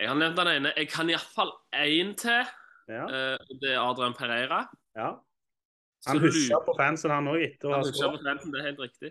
Jeg 0.00 0.08
har 0.10 0.18
nevnt 0.20 0.36
den 0.36 0.50
ene. 0.52 0.72
Jeg 0.76 0.88
kan 0.92 1.08
iallfall 1.10 1.52
én 1.74 2.14
til. 2.16 2.44
Ja. 2.88 3.04
Eh, 3.06 3.38
Det 3.60 3.72
er 3.74 3.80
Adrian 3.80 4.14
Pereira. 4.14 4.66
ja. 4.96 5.14
Han 6.06 6.20
husker 6.22 6.60
på 6.62 6.74
fansen, 6.78 7.10
han 7.10 7.26
òg, 7.26 7.40
etter 7.42 7.66
å 7.68 7.78
ha 7.80 7.82
skåret. 7.82 8.22
Det 8.22 8.60
er 8.60 8.66
helt 8.68 8.78
riktig. 8.78 9.10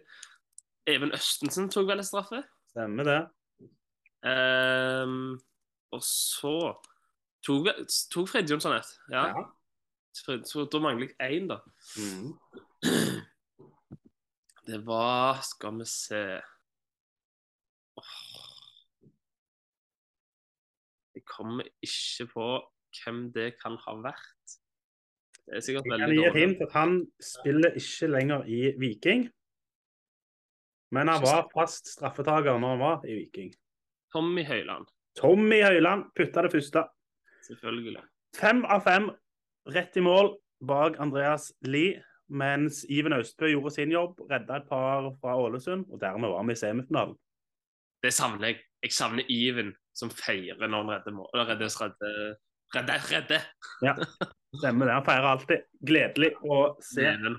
Even 0.87 1.11
Østensen 1.11 1.67
tok 1.69 1.89
vel 1.89 1.99
en 1.99 2.07
straffe. 2.07 2.43
Stemmer 2.71 3.03
det. 3.03 3.17
Um, 4.23 5.33
og 5.91 6.01
så 6.05 6.53
tok, 7.45 7.69
tok 8.13 8.27
Fred 8.31 8.49
Jonsson 8.49 8.75
et. 8.77 8.89
Ja. 9.13 9.27
Ja. 9.31 9.43
Fred- 10.25 10.46
Så 10.50 10.65
da 10.72 10.79
mangler 10.79 11.09
jeg 11.20 11.41
én, 11.41 11.48
da. 11.51 11.59
Mm. 12.00 12.33
Det 14.65 14.79
var 14.87 15.41
Skal 15.46 15.75
vi 15.77 15.85
se. 15.85 16.22
Jeg 21.15 21.24
kommer 21.29 21.67
ikke 21.85 22.27
på 22.33 22.48
hvem 23.03 23.20
det 23.35 23.51
kan 23.61 23.77
ha 23.85 23.93
vært. 24.03 24.55
Det 25.46 25.59
er 25.59 25.63
sikkert 25.63 25.85
Jeg 25.85 25.91
kan 25.91 26.01
veldig 26.01 26.17
gi 26.17 26.24
et 26.25 26.31
dårlig. 26.33 26.41
hint 26.48 26.63
at 26.65 26.74
han 26.74 26.96
spiller 27.22 27.77
ikke 27.79 28.09
lenger 28.11 28.48
i 28.50 28.59
Viking. 28.81 29.27
Men 30.96 31.07
han 31.11 31.22
var 31.25 31.48
fast 31.53 31.87
straffetaker 31.93 32.57
når 32.61 32.74
han 32.75 32.81
var 32.81 33.05
i 33.09 33.15
Viking. 33.20 33.53
Tommy 34.13 34.43
Høiland, 34.48 34.87
Tommy 35.20 35.61
Høiland 35.63 36.05
putta 36.15 36.41
det 36.46 36.51
første. 36.55 36.85
Selvfølgelig. 37.48 38.03
Fem 38.36 38.64
av 38.66 38.84
fem 38.86 39.10
rett 39.72 39.98
i 39.98 40.03
mål 40.03 40.36
bak 40.66 41.00
Andreas 41.03 41.51
Lie. 41.66 42.01
Mens 42.25 42.81
Iven 42.90 43.14
Austbø 43.14 43.51
gjorde 43.51 43.75
sin 43.75 43.92
jobb, 43.94 44.24
redda 44.25 44.55
et 44.58 44.70
par 44.70 45.12
fra 45.22 45.36
Ålesund, 45.38 45.86
og 45.94 46.00
dermed 46.01 46.31
var 46.34 46.48
vi 46.48 46.55
i 46.55 46.58
semifinalen. 46.58 47.14
Det 48.01 48.12
savner 48.14 48.50
jeg. 48.50 48.64
Jeg 48.81 48.94
savner 48.98 49.29
Iven 49.29 49.70
som 49.94 50.10
feirer 50.10 50.66
når 50.66 50.81
han 50.81 50.92
redder 50.96 51.16
mål. 51.20 51.29
Eller 51.34 51.51
redder, 51.53 51.75
redder, 52.75 53.05
redder, 53.12 53.46
ja, 53.86 53.94
Stemmer 54.58 54.90
det. 54.90 54.96
Han 54.98 55.05
feirer 55.05 55.29
alltid. 55.36 55.68
Gledelig 55.86 56.31
å 56.42 56.60
se. 56.84 57.05
Even. 57.12 57.38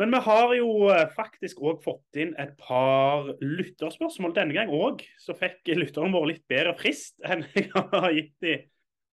Men 0.00 0.14
vi 0.14 0.20
har 0.24 0.54
jo 0.56 0.68
eh, 0.94 1.06
faktisk 1.12 1.60
òg 1.60 1.82
fått 1.84 2.18
inn 2.22 2.30
et 2.40 2.54
par 2.62 3.26
lytterspørsmål. 3.42 4.34
Denne 4.36 4.56
gang 4.56 4.70
òg 4.72 5.02
så 5.20 5.36
fikk 5.36 5.72
lytterne 5.76 6.14
våre 6.14 6.32
litt 6.32 6.46
bedre 6.50 6.76
frist 6.78 7.18
enn 7.26 7.44
jeg 7.56 7.68
har 7.74 8.14
gitt 8.14 8.36
dem 8.44 8.68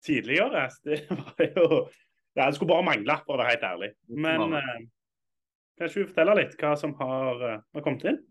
tidligere. 0.07 0.67
Det 0.85 1.05
var 1.21 1.47
jo 1.49 1.69
ja, 2.35 2.47
Det 2.47 2.57
skulle 2.57 2.73
bare 2.73 2.87
mangle, 2.87 3.17
for 3.27 3.37
å 3.37 3.43
være 3.43 3.55
helt 3.55 3.65
ærlig. 3.69 3.89
Men 4.09 4.59
eh, 4.59 4.77
kan 5.79 5.89
ikke 5.91 6.05
du 6.05 6.13
fortelle 6.13 6.37
litt 6.39 6.55
hva 6.61 6.77
som 6.81 6.95
har, 7.01 7.43
eh, 7.49 7.65
har 7.77 7.85
kommet 7.85 8.07
inn? 8.09 8.23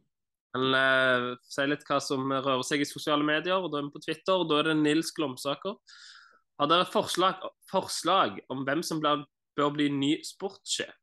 Han 0.55 0.77
eh, 0.77 1.27
sier 1.47 1.69
litt 1.71 1.85
hva 1.87 1.99
som 2.03 2.31
rører 2.31 2.63
seg 2.67 2.83
i 2.83 2.87
sosiale 2.89 3.25
medier, 3.27 3.61
og 3.61 3.71
da 3.71 3.79
er 3.79 3.85
vi 3.87 3.93
på 3.93 4.03
Twitter. 4.03 4.33
og 4.33 4.49
Da 4.49 4.61
er 4.61 4.71
det 4.71 4.79
Nils 4.81 5.13
Glomsaker. 5.15 5.77
Har 6.61 6.69
dere 6.69 6.89
forslag, 6.89 7.45
forslag 7.71 8.41
om 8.53 8.65
hvem 8.67 8.81
som 8.85 8.99
blir, 9.01 9.23
bør 9.57 9.71
bli 9.77 9.87
ny 9.93 10.15
sportssjef? 10.25 10.97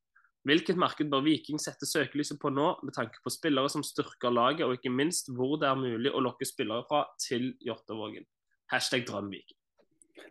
Hvilket 0.47 0.79
marked 0.81 1.11
bør 1.13 1.25
Viking 1.27 1.59
sette 1.61 1.85
søkelyset 1.85 2.39
på 2.41 2.51
nå, 2.55 2.71
med 2.87 2.95
tanke 2.97 3.21
på 3.25 3.33
spillere 3.35 3.69
som 3.73 3.83
styrker 3.85 4.33
laget, 4.33 4.65
og 4.65 4.79
ikke 4.79 4.93
minst 4.95 5.29
hvor 5.37 5.59
det 5.61 5.69
er 5.69 5.81
mulig 5.81 6.13
å 6.15 6.23
lokke 6.25 6.47
spillere 6.49 6.87
fra 6.89 7.03
til 7.21 7.51
Jåttåvågen? 7.67 8.25
Hashtag 8.73 9.05
drømviking. 9.09 9.58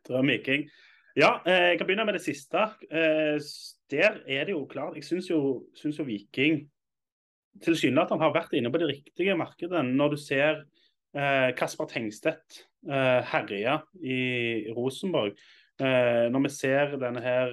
Drøm 0.07 0.31
Viking. 0.31 0.67
Ja, 1.17 1.39
eh, 1.47 1.71
jeg 1.71 1.77
kan 1.79 1.87
begynne 1.87 2.05
med 2.05 2.13
det 2.13 2.21
siste. 2.21 2.61
Eh, 2.91 3.41
der 3.89 4.19
er 4.27 4.43
det 4.45 4.53
jo 4.53 4.67
klart 4.69 4.95
Jeg 4.95 5.05
syns 5.07 5.29
jo, 5.29 5.65
syns 5.73 5.97
jo 5.97 6.05
Viking 6.05 6.67
tilsynelatende 7.63 8.21
har 8.21 8.35
vært 8.35 8.53
inne 8.53 8.69
på 8.69 8.77
det 8.77 8.91
riktige 8.91 9.33
markedet. 9.35 9.81
Når 9.85 10.13
du 10.13 10.17
ser 10.21 10.59
eh, 11.17 11.55
Kasper 11.57 11.89
Tengstedt 11.89 12.65
herje 12.87 13.73
i 13.99 14.17
Rosenborg. 14.71 15.33
Når 15.77 16.43
vi 16.45 16.49
ser 16.53 16.93
denne 17.01 17.19
her 17.19 17.49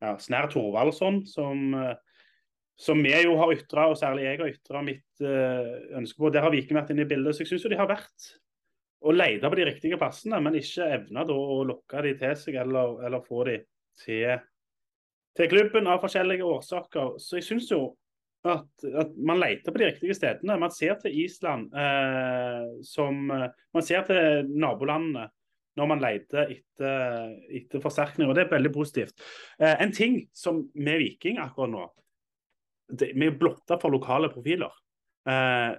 ja, 0.00 0.14
Snær 0.16 0.46
Thorvaldsson, 0.48 1.18
som, 1.28 1.74
som 2.78 3.02
vi 3.04 3.12
jo 3.26 3.34
har 3.36 3.52
ytra, 3.52 3.90
og 3.90 3.98
særlig 4.00 4.24
jeg 4.24 4.40
har 4.40 4.54
ytra 4.54 4.82
mitt 4.86 5.26
ønske 6.00 6.22
på. 6.22 6.30
Der 6.32 6.46
har 6.46 6.54
Viking 6.54 6.78
vært 6.78 6.94
inne 6.94 7.04
i 7.04 7.10
bildet. 7.10 7.36
Så 7.36 7.44
jeg 7.44 7.50
syns 7.50 7.66
jo 7.66 7.74
de 7.74 7.82
har 7.82 7.90
vært 7.90 8.30
og 8.98 9.14
lete 9.14 9.46
på 9.46 9.58
de 9.58 9.66
riktige 9.68 9.98
plassene, 10.00 10.40
men 10.42 10.58
ikke 10.58 10.88
evne 10.96 11.24
da 11.28 11.36
å 11.36 11.62
lokke 11.66 12.02
de 12.06 12.14
til 12.18 12.34
seg 12.40 12.58
eller, 12.64 12.98
eller 13.06 13.24
få 13.24 13.44
de 13.46 13.60
til, 14.02 14.40
til 15.38 15.50
klubben 15.52 15.90
av 15.90 16.02
forskjellige 16.02 16.46
årsaker. 16.46 17.16
Så 17.22 17.38
jeg 17.38 17.46
syns 17.46 17.70
jo 17.70 17.82
at, 18.46 18.68
at 18.86 19.14
man 19.16 19.40
leter 19.42 19.74
på 19.74 19.82
de 19.82 19.90
riktige 19.90 20.16
stedene. 20.16 20.58
Man 20.60 20.74
ser 20.74 20.98
til 21.02 21.14
Island 21.24 21.74
eh, 21.74 22.68
som 22.86 23.30
eh, 23.34 23.48
Man 23.74 23.86
ser 23.86 24.06
til 24.08 24.50
nabolandene 24.54 25.28
når 25.78 25.86
man 25.86 26.02
leter 26.02 26.50
etter, 26.50 27.36
etter 27.54 27.82
forsterkning, 27.82 28.26
og 28.26 28.34
det 28.34 28.46
er 28.46 28.50
veldig 28.50 28.72
positivt. 28.74 29.14
Eh, 29.60 29.76
en 29.78 29.94
ting 29.94 30.24
som 30.34 30.64
med 30.74 30.98
Viking 31.04 31.38
akkurat 31.42 31.70
nå 31.70 31.84
det, 32.98 33.12
Vi 33.14 33.28
er 33.28 33.38
blotta 33.38 33.78
for 33.78 33.94
lokale 33.94 34.30
profiler. 34.32 34.74
Eh, 35.28 35.76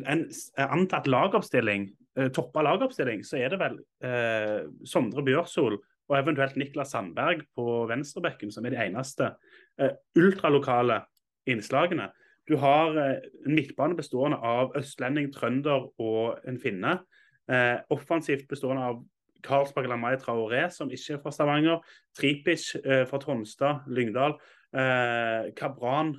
en 0.00 0.24
antatt 0.56 1.06
lagoppstilling, 1.10 1.90
toppa 2.34 2.62
lagoppstilling, 2.66 3.22
så 3.26 3.38
er 3.40 3.52
det 3.52 3.60
vel 3.60 3.78
eh, 4.04 4.66
Sondre 4.88 5.24
Bjørsol 5.26 5.78
og 6.10 6.16
eventuelt 6.18 6.58
Niklas 6.58 6.92
Sandberg 6.94 7.44
på 7.56 7.84
venstrebekken 7.90 8.50
som 8.52 8.66
er 8.66 8.74
de 8.74 8.82
eneste 8.82 9.32
eh, 9.80 9.94
ultralokale 10.18 11.00
innslagene. 11.50 12.10
Du 12.50 12.56
har 12.60 12.96
eh, 12.98 13.16
en 13.46 13.54
midtbane 13.54 13.96
bestående 13.98 14.40
av 14.42 14.74
østlending, 14.78 15.30
trønder 15.34 15.86
og 16.02 16.40
en 16.48 16.58
finne. 16.60 16.98
Eh, 17.50 17.78
offensivt 17.94 18.48
bestående 18.50 18.88
av 18.90 19.00
Karlsberg 19.46 19.88
Lamai 19.88 20.16
Traoré, 20.20 20.66
som 20.74 20.90
ikke 20.92 21.16
er 21.16 21.22
fra 21.22 21.32
Stavanger. 21.34 21.78
Tripic 22.18 22.66
eh, 22.82 23.06
fra 23.08 23.20
Tonstad, 23.22 23.86
Lyngdal. 23.88 24.36
Eh, 24.74 25.50
Kabran, 25.56 26.16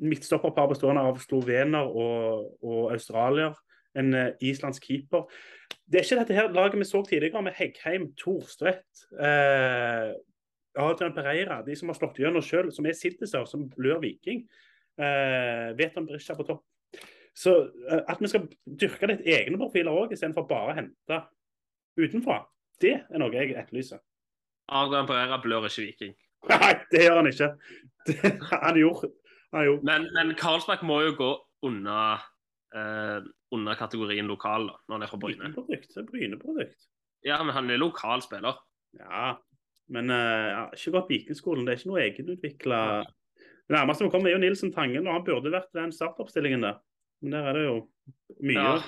midtstopperpar 0.00 0.70
bestående 0.72 1.04
av 1.06 1.18
slovener 1.22 1.86
og, 1.86 2.50
og 2.64 2.92
australier. 2.94 3.54
En 3.98 4.14
eh, 4.14 4.32
islandsk 4.46 4.86
keeper. 4.86 5.26
Det 5.90 6.00
er 6.00 6.06
ikke 6.06 6.18
dette 6.20 6.36
her 6.36 6.50
laget 6.54 6.78
vi 6.78 6.86
så 6.86 7.02
tidligere, 7.06 7.42
med 7.42 7.56
Heggheim, 7.58 8.10
Thorstvedt, 8.18 9.06
eh, 9.18 10.12
Adrian 10.78 11.14
Pereira, 11.14 11.62
de 11.66 11.74
som 11.76 11.90
har 11.90 11.98
slått 11.98 12.20
gjennom 12.22 12.44
sjøl, 12.46 12.70
som 12.72 12.86
er 12.86 12.94
Silteser, 12.94 13.44
som 13.50 13.66
blør 13.72 13.98
Viking. 14.04 14.44
Eh, 15.00 15.70
Veton 15.78 16.06
Brisja 16.06 16.36
på 16.38 16.46
topp. 16.46 16.64
Så 17.34 17.56
eh, 17.90 18.04
at 18.06 18.22
vi 18.22 18.30
skal 18.30 18.46
dyrke 18.66 19.10
litt 19.10 19.26
egne 19.26 19.58
profiler 19.58 19.94
òg, 19.94 20.14
istedenfor 20.14 20.46
bare 20.50 20.74
å 20.74 20.78
hente 20.78 21.22
utenfra, 21.98 22.44
det 22.80 22.96
er 23.02 23.20
noe 23.20 23.34
jeg 23.34 23.56
etterlyser. 23.58 24.00
Adrian 24.70 25.08
Pereira 25.08 25.40
blør 25.42 25.66
ikke 25.66 25.88
Viking. 25.88 26.14
Nei, 26.52 26.74
det 26.92 27.02
gjør 27.04 27.18
han 27.20 27.30
ikke. 27.32 27.50
Det, 28.06 28.36
han 28.54 28.78
gjorde 28.78 29.10
han 29.52 29.64
gjorde. 29.64 29.84
Men, 29.84 30.08
men 30.14 30.34
Karlsberg 30.38 30.84
må 30.86 31.00
jo 31.04 31.14
gå 31.18 31.30
unna 31.66 32.00
eh, 32.74 33.18
under 33.54 33.78
kategorien 33.78 34.28
lokal 34.30 34.68
da, 34.70 34.76
når 34.86 34.96
han 34.96 35.04
er 35.04 35.10
fra 35.10 35.20
Bryne. 35.20 35.38
Bryneprodukt. 35.42 35.94
det 35.94 36.02
er 36.02 36.08
Bryneprodukt. 36.08 36.90
Ja, 37.26 37.40
men 37.42 37.54
han 37.56 37.70
er 37.70 37.80
lokal 37.80 38.22
spiller. 38.24 38.60
Ja, 38.98 39.34
men 39.94 40.12
uh, 40.14 40.68
ikke 40.76 40.94
gått 40.94 41.10
Vikingskolen. 41.10 41.66
Det 41.66 41.74
er 41.74 41.80
ikke 41.80 41.90
noe 41.90 42.04
egenutvikla 42.04 42.78
Det 43.04 43.74
nærmeste 43.74 44.06
vi 44.06 44.12
kommer, 44.12 44.30
er 44.30 44.38
jo 44.38 44.42
Nilsen 44.42 44.72
Tangen, 44.74 45.06
og 45.06 45.18
han 45.18 45.26
burde 45.26 45.52
vært 45.52 45.70
den 45.76 45.92
startoppstillingen 45.94 46.64
der. 46.66 46.80
Men 47.20 47.36
der 47.36 47.50
er 47.50 47.58
det 47.58 47.66
jo 47.66 47.76
mye. 48.40 48.56
Ja. 48.56 48.78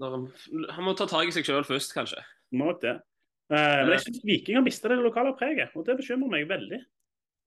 Han, 0.00 0.84
må 0.84 0.94
ta 0.96 1.06
tak 1.08 1.28
i 1.28 1.34
seg 1.34 1.46
sjøl 1.46 1.66
først, 1.68 1.92
kanskje. 1.96 2.22
Må 2.56 2.72
det. 2.82 2.96
Uh, 3.52 3.84
men 3.84 3.94
jeg 3.96 4.06
syns 4.06 4.24
Viking 4.24 4.58
har 4.58 4.64
mista 4.64 4.90
det 4.90 5.00
lokale 5.02 5.34
preget, 5.38 5.74
og 5.76 5.86
det 5.86 5.98
bekymrer 6.00 6.32
meg 6.32 6.48
veldig. 6.50 6.80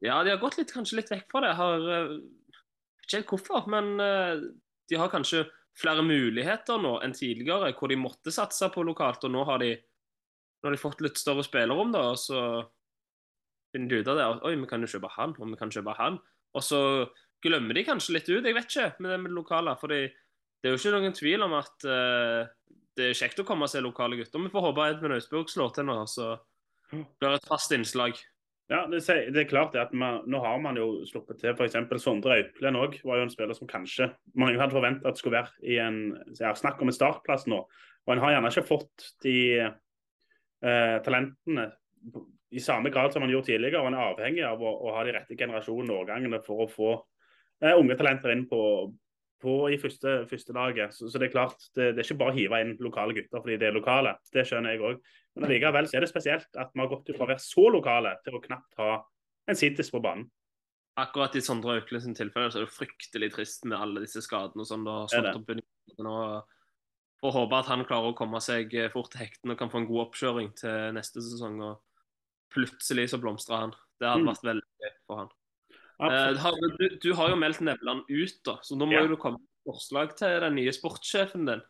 Ja, 0.04 0.20
de 0.26 0.34
har 0.34 0.42
gått 0.42 0.60
litt, 0.60 0.72
kanskje 0.74 1.00
litt 1.00 1.12
vekk 1.12 1.30
fra 1.32 1.44
det. 1.46 1.54
Har, 1.58 1.86
uh, 1.88 2.64
ikke 3.04 3.22
helt 3.22 3.34
hvorfor, 3.34 3.70
men 3.72 3.94
uh, 4.02 4.44
de 4.92 5.00
har 5.00 5.12
kanskje 5.12 5.46
flere 5.80 6.04
muligheter 6.06 6.82
nå 6.82 6.98
enn 7.04 7.16
tidligere, 7.18 7.74
hvor 7.78 7.92
de 7.92 7.98
måtte 8.00 8.34
satse 8.34 8.70
på 8.74 8.86
lokalt. 8.86 9.26
Og 9.26 9.34
nå 9.34 9.44
har 9.50 9.62
de, 9.64 9.74
nå 9.76 10.70
har 10.70 10.76
de 10.76 10.82
fått 10.82 11.02
litt 11.06 11.20
større 11.20 11.46
spillerom, 11.46 11.94
da, 11.96 12.06
og 12.14 12.20
så 12.22 12.40
finner 13.74 13.90
de 13.90 14.02
ut 14.02 14.12
av 14.12 14.20
det. 14.20 14.30
Oi, 14.48 14.56
vi 14.62 14.70
kan 14.70 14.86
jo 14.86 14.92
kjøpe 14.92 15.12
han, 15.16 15.36
og 15.40 15.54
vi 15.54 15.60
kan 15.60 15.74
kjøpe 15.74 15.98
han. 15.98 16.20
Og 16.54 16.66
så 16.66 16.82
glemmer 17.44 17.76
de 17.76 17.86
kanskje 17.88 18.18
litt 18.18 18.30
ut, 18.30 18.46
jeg 18.46 18.56
vet 18.56 18.70
ikke, 18.70 18.92
med 19.04 19.16
det 19.16 19.22
med 19.24 19.34
det 19.34 19.40
lokale. 19.40 19.74
For 19.82 19.92
det 19.92 20.04
er 20.64 20.76
jo 20.76 20.80
ikke 20.80 20.94
noen 20.96 21.18
tvil 21.18 21.46
om 21.48 21.58
at 21.58 21.88
uh, 21.90 22.46
det 22.94 23.10
er 23.10 23.18
kjekt 23.18 23.42
å 23.42 23.48
komme 23.48 23.66
og 23.68 23.74
se 23.74 23.82
lokale 23.84 24.20
gutter. 24.20 24.44
Vi 24.46 24.54
får 24.54 24.68
håpe 24.68 24.90
Edmund 24.92 25.18
Austbjørg 25.18 25.50
slår 25.52 25.74
til 25.76 25.90
nå, 25.90 25.98
så 26.10 26.36
blir 26.94 27.34
det 27.34 27.40
et 27.42 27.50
fast 27.50 27.74
innslag. 27.76 28.22
Ja, 28.74 28.88
det, 28.90 29.04
er 29.38 29.46
klart 29.46 29.76
at 29.78 29.92
man, 29.94 30.24
Nå 30.26 30.40
har 30.42 30.58
man 30.62 30.78
jo 30.80 31.04
sluppet 31.06 31.38
til 31.44 31.54
f.eks. 31.54 31.78
Sondre 32.02 32.40
Auplen 32.40 32.80
òg. 32.80 32.98
Var 33.06 33.20
jo 33.20 33.26
en 33.28 33.34
spiller 33.34 33.58
som 33.58 33.70
kanskje 33.70 34.10
mange 34.40 34.58
hadde 34.58 34.74
forventa 34.74 35.12
at 35.12 35.20
skulle 35.20 35.38
være 35.38 35.54
i 35.70 35.78
en 35.84 36.00
ja, 36.40 36.56
Snakk 36.58 36.82
om 36.82 36.90
en 36.90 36.96
startplass 36.96 37.46
nå. 37.52 37.62
Og 38.04 38.14
en 38.14 38.24
har 38.24 38.34
gjerne 38.34 38.50
ikke 38.50 38.66
fått 38.66 39.08
de 39.24 39.38
eh, 39.62 40.98
talentene 41.06 41.70
i 42.54 42.62
samme 42.62 42.90
grad 42.94 43.14
som 43.14 43.24
man 43.24 43.32
gjorde 43.32 43.52
tidligere. 43.52 43.84
Og 43.84 43.92
en 43.92 44.00
er 44.00 44.10
avhengig 44.10 44.44
av 44.48 44.62
å, 44.62 44.74
å 44.88 44.98
ha 44.98 45.06
de 45.06 45.16
rette 45.20 45.38
generasjonene 45.38 45.94
og 45.94 46.04
årgangene 46.08 46.42
for 46.46 46.66
å 46.66 46.70
få 46.70 46.92
eh, 46.98 47.78
unge 47.78 47.98
talenter 48.00 48.34
inn 48.34 48.48
på, 48.50 48.64
på 49.44 49.58
i 49.70 49.78
første, 49.82 50.24
første 50.30 50.58
laget. 50.58 50.98
Så, 50.98 51.12
så, 51.14 51.22
det 51.22 51.30
er 51.30 51.36
klart, 51.38 51.62
det, 51.78 51.94
det, 51.94 52.02
er 52.02 52.10
ikke 52.10 52.22
bare 52.26 52.34
å 52.34 52.40
hive 52.42 52.66
inn 52.66 52.76
lokale 52.82 53.16
gutter 53.18 53.46
fordi 53.46 53.62
det 53.62 53.70
er 53.70 53.78
lokale. 53.78 54.18
Det 54.34 54.50
skjønner 54.50 54.76
jeg 54.76 54.86
òg. 54.90 55.04
Men 55.34 55.48
allikevel 55.48 55.88
så 55.90 55.98
er 55.98 56.06
det 56.06 56.12
spesielt 56.12 56.60
at 56.62 56.74
vi 56.74 56.82
har 56.84 56.90
gått 56.92 57.10
fra 57.16 57.26
å 57.26 57.32
være 57.32 57.42
så 57.42 57.66
lokale 57.74 58.16
til 58.26 58.38
å 58.38 58.42
knapt 58.44 58.80
ha 58.82 58.90
en 59.50 59.60
Sidis 59.60 59.92
på 59.92 60.02
banen. 60.04 60.28
Akkurat 61.02 61.34
i 61.36 61.42
Sondre 61.42 61.80
Aukle 61.80 62.00
sin 62.04 62.14
tilfelle 62.14 62.52
så 62.54 62.62
er 62.62 62.68
det 62.68 62.76
fryktelig 62.76 63.32
trist 63.34 63.66
med 63.66 63.80
alle 63.82 64.04
disse 64.04 64.22
skadene 64.22 64.62
og 64.62 64.70
sånn. 64.70 64.86
Får 67.24 67.34
håpe 67.34 67.56
at 67.58 67.72
han 67.72 67.86
klarer 67.88 68.12
å 68.12 68.18
komme 68.18 68.42
seg 68.44 68.76
fort 68.94 69.10
til 69.14 69.24
hekten 69.24 69.54
og 69.54 69.58
kan 69.58 69.72
få 69.74 69.82
en 69.82 69.90
god 69.90 70.04
oppkjøring 70.10 70.52
til 70.60 70.94
neste 70.94 71.24
sesong. 71.24 71.58
og 71.66 71.82
Plutselig 72.54 73.08
så 73.10 73.18
blomstrer 73.24 73.64
han. 73.64 73.74
Det 73.98 74.10
hadde 74.10 74.26
mm. 74.26 74.30
vært 74.30 74.48
veldig 74.52 74.84
gøy 74.84 74.94
for 75.08 75.24
han. 75.24 75.34
Eh, 76.04 76.46
du, 76.78 76.88
du, 77.02 77.10
har 77.18 77.32
jo 77.32 77.40
meldt 77.40 77.62
Nevland 77.64 78.10
ut, 78.10 78.40
da, 78.46 78.58
så 78.66 78.78
nå 78.78 78.90
må 78.90 78.98
ja. 78.98 79.06
du 79.08 79.16
komme 79.18 79.40
med 79.40 79.72
forslag 79.72 80.14
til 80.20 80.42
den 80.44 80.58
nye 80.60 80.74
sportssjefen 80.76 81.48
din. 81.48 81.64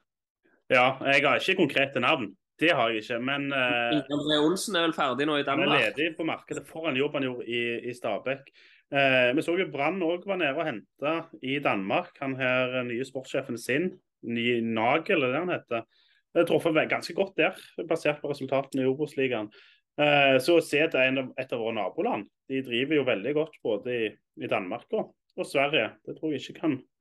Ja, 0.71 0.95
jeg 1.05 1.23
har 1.27 1.39
ikke 1.39 1.59
konkrete 1.61 2.01
navn. 2.01 2.31
Det 2.61 2.69
har 2.69 2.91
jeg 2.91 3.01
ikke, 3.01 3.17
men 3.25 3.47
uh, 3.49 3.95
André 4.13 4.37
Olsen 4.43 4.77
er 4.77 4.85
vel 4.85 4.93
ferdig 4.95 5.25
nå 5.25 5.39
i 5.39 5.45
Danmark? 5.45 5.71
Han 5.71 5.79
er 5.79 5.89
ledig 5.89 6.13
på 6.17 6.25
markedet 6.27 6.61
for 6.69 6.85
en 6.89 6.99
jobb 6.99 7.17
han 7.17 7.25
gjorde 7.25 7.47
i, 7.49 7.61
i 7.89 7.95
Stabæk. 7.97 8.51
Uh, 8.93 9.31
vi 9.33 9.41
så 9.41 9.55
jo 9.57 9.65
Brann 9.73 10.03
òg 10.05 10.27
var 10.29 10.37
nede 10.37 10.53
og 10.53 10.67
henta 10.67 11.15
i 11.41 11.57
Danmark. 11.63 12.13
Han 12.21 12.37
her 12.37 12.77
eh, 12.77 12.85
nye 12.91 13.07
sportssjefen 13.07 13.57
sin, 13.57 13.89
ny 14.21 14.59
Nagel, 14.61 15.17
eller 15.17 15.33
det 15.33 15.41
han 15.41 15.53
heter. 15.55 15.87
Det 16.33 16.45
truffet 16.49 16.77
ganske 16.89 17.15
godt 17.17 17.33
der, 17.41 17.57
basert 17.89 18.21
på 18.21 18.29
resultatene 18.29 18.85
i 18.85 18.89
Obos-ligaen. 18.89 19.49
Uh, 19.97 20.37
så 20.41 20.59
se 20.65 20.85
er 20.85 20.93
et 20.93 21.53
av 21.53 21.59
våre 21.59 21.73
naboland. 21.77 22.29
De 22.49 22.61
driver 22.65 23.01
jo 23.01 23.09
veldig 23.09 23.33
godt 23.37 23.59
både 23.65 23.97
i, 23.97 24.07
i 24.45 24.49
Danmark 24.49 24.85
og, 24.93 25.15
og 25.37 25.49
Sverige. 25.49 25.89
Det 26.05 26.19
tror 26.19 26.33
jeg 26.33 26.45
ikke 26.45 26.61
kan 26.61 26.77
jeg 26.77 26.92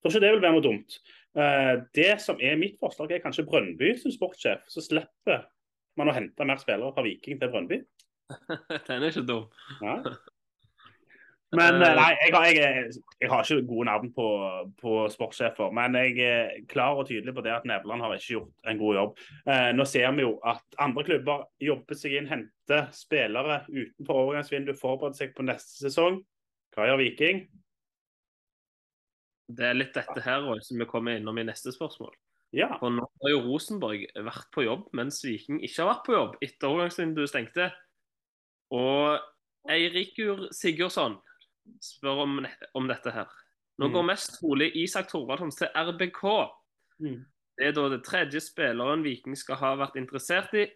tror 0.00 0.12
ikke 0.12 0.24
det 0.24 0.32
vil 0.34 0.42
være 0.44 0.56
noe 0.56 0.64
dumt. 0.64 0.98
Uh, 1.36 1.84
det 1.94 2.10
som 2.24 2.40
er 2.42 2.58
mitt 2.58 2.80
forslag, 2.82 3.12
er 3.14 3.22
kanskje 3.22 3.46
Brønnby 3.46 3.94
som 4.00 4.14
sportssjef. 4.14 4.66
Så 4.72 4.82
slipper 4.86 5.46
man 6.00 6.10
å 6.10 6.16
hente 6.16 6.46
mer 6.48 6.60
spillere 6.60 6.94
fra 6.96 7.06
Viking 7.06 7.40
til 7.40 7.52
Brønnby. 7.52 7.80
Den 8.88 9.00
er 9.02 9.10
ikke 9.10 9.26
dum. 9.28 9.48
Ja. 9.82 10.00
Men 11.50 11.80
uh, 11.82 11.88
nei, 11.98 12.10
jeg 12.14 12.30
har, 12.30 12.44
jeg, 12.46 12.90
jeg 13.18 13.30
har, 13.30 13.42
ikke 13.42 13.66
gode 13.66 13.86
navn 13.88 14.10
på, 14.14 14.26
på 14.78 14.98
sportssjefer. 15.10 15.72
Men 15.74 15.96
jeg 15.98 16.18
er 16.22 16.52
klar 16.70 16.98
og 16.98 17.08
tydelig 17.08 17.34
på 17.34 17.42
det 17.42 17.56
at 17.56 17.66
Nevland 17.66 18.04
har 18.06 18.14
ikke 18.14 18.36
gjort 18.36 18.70
en 18.70 18.78
god 18.78 18.98
jobb. 19.00 19.24
Eh, 19.50 19.70
nå 19.74 19.86
ser 19.90 20.14
vi 20.14 20.22
jo 20.22 20.36
at 20.46 20.78
andre 20.78 21.04
klubber 21.08 21.48
jobber 21.62 21.98
seg 21.98 22.14
inn, 22.20 22.30
henter 22.30 22.86
spillere 22.94 23.64
utenfor 23.66 24.22
overgangsvinduet, 24.22 24.78
forbereder 24.78 25.18
seg 25.18 25.34
på 25.34 25.48
neste 25.48 25.88
sesong. 25.88 26.20
Hva 26.76 26.86
gjør 26.86 27.02
Viking? 27.02 27.42
Det 29.56 29.66
er 29.66 29.78
litt 29.78 29.94
dette 29.96 30.22
her 30.24 30.44
også, 30.46 30.70
som 30.70 30.82
vi 30.82 30.88
kommer 30.90 31.18
innom 31.18 31.38
i 31.40 31.46
neste 31.48 31.72
spørsmål. 31.74 32.12
Ja. 32.56 32.72
For 32.80 32.90
nå 32.90 33.04
har 33.22 33.32
jo 33.32 33.42
Rosenborg 33.44 34.06
vært 34.26 34.48
på 34.54 34.64
jobb, 34.66 34.88
mens 34.96 35.20
Viking 35.22 35.60
ikke 35.62 35.84
har 35.84 35.92
vært 35.92 36.06
på 36.06 36.16
jobb 36.16 36.38
etter 36.42 36.70
overgangsvinduet 36.70 37.30
stengte. 37.30 37.68
Og 38.74 39.70
Eirikur 39.70 40.48
Sigurdsson 40.54 41.18
spør 41.84 42.24
om, 42.24 42.40
om, 42.74 42.88
dette 42.90 43.12
her. 43.14 43.30
Nå 43.78 43.88
mm. 43.88 43.94
går 43.94 44.08
mest 44.08 44.34
trolig 44.38 44.70
Isak 44.78 45.10
Thorvaldsson 45.10 45.52
til 45.54 45.70
RBK. 45.78 46.24
Mm. 47.04 47.20
Det 47.58 47.68
er 47.68 47.76
da 47.76 47.86
det 47.92 48.02
tredje 48.06 48.42
spilleren 48.42 49.04
Viking 49.04 49.38
skal 49.38 49.60
ha 49.60 49.74
vært 49.78 49.98
interessert 50.00 50.54
i, 50.58 50.66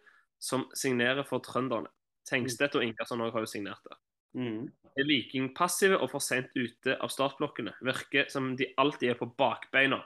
som 0.42 0.66
signerer 0.76 1.26
for 1.26 1.42
trønderne. 1.44 1.90
Tengstedt 2.28 2.76
og 2.78 2.84
Ingersson 2.86 3.20
har 3.24 3.34
jo 3.34 3.48
signert 3.48 3.82
det. 3.88 3.98
Mm. 4.38 4.68
Er 4.94 5.08
Viking 5.08 5.48
passive 5.56 5.98
og 5.98 6.12
for 6.12 6.22
sent 6.22 6.52
ute 6.54 6.94
av 7.02 7.10
startblokkene? 7.10 7.72
Virker 7.82 8.28
som 8.30 8.52
de 8.58 8.68
alltid 8.78 9.10
er 9.10 9.18
på 9.18 9.30
bakbeina. 9.38 9.98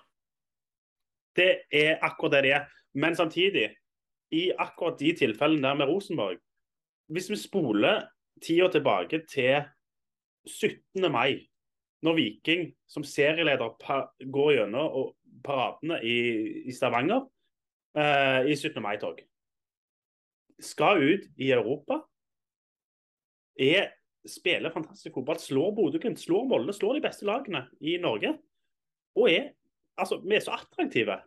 Det 1.36 1.68
er 1.68 1.98
akkurat 2.02 2.38
det 2.38 2.44
de 2.46 2.54
er. 2.56 2.64
Men 2.96 3.16
samtidig, 3.16 3.68
i 4.32 4.48
akkurat 4.58 4.98
de 5.00 5.12
tilfellene 5.16 5.64
der 5.64 5.74
med 5.74 5.88
Rosenborg 5.88 6.36
Hvis 7.08 7.30
vi 7.30 7.36
spoler 7.36 8.02
tida 8.44 8.68
tilbake 8.68 9.22
til 9.28 9.62
17. 10.44 11.12
mai, 11.12 11.48
når 12.02 12.14
Viking 12.14 12.74
som 12.88 13.04
serieleder 13.04 13.72
går 14.32 14.50
gjennom 14.52 15.14
paradene 15.44 16.00
i, 16.04 16.72
Stavanger 16.72 17.24
eh, 17.96 18.50
i 18.52 18.56
17. 18.56 18.82
mai-tog 18.82 19.22
Skal 20.60 21.02
ut 21.02 21.24
i 21.36 21.50
Europa, 21.50 22.02
er 23.58 23.97
spiller 24.30 24.72
fantastisk 24.74 25.16
fotball, 25.18 25.40
slår 25.42 25.74
Bodø-Glimt, 25.76 26.20
slår 26.20 26.46
Molde, 26.50 26.74
slår 26.76 26.98
de 26.98 27.04
beste 27.04 27.26
lagene 27.28 27.64
i 27.80 27.96
Norge. 28.02 28.34
Og 29.18 29.30
er 29.32 29.50
altså, 29.98 30.20
vi 30.24 30.36
er 30.36 30.44
så 30.44 30.56
attraktive 30.58 31.18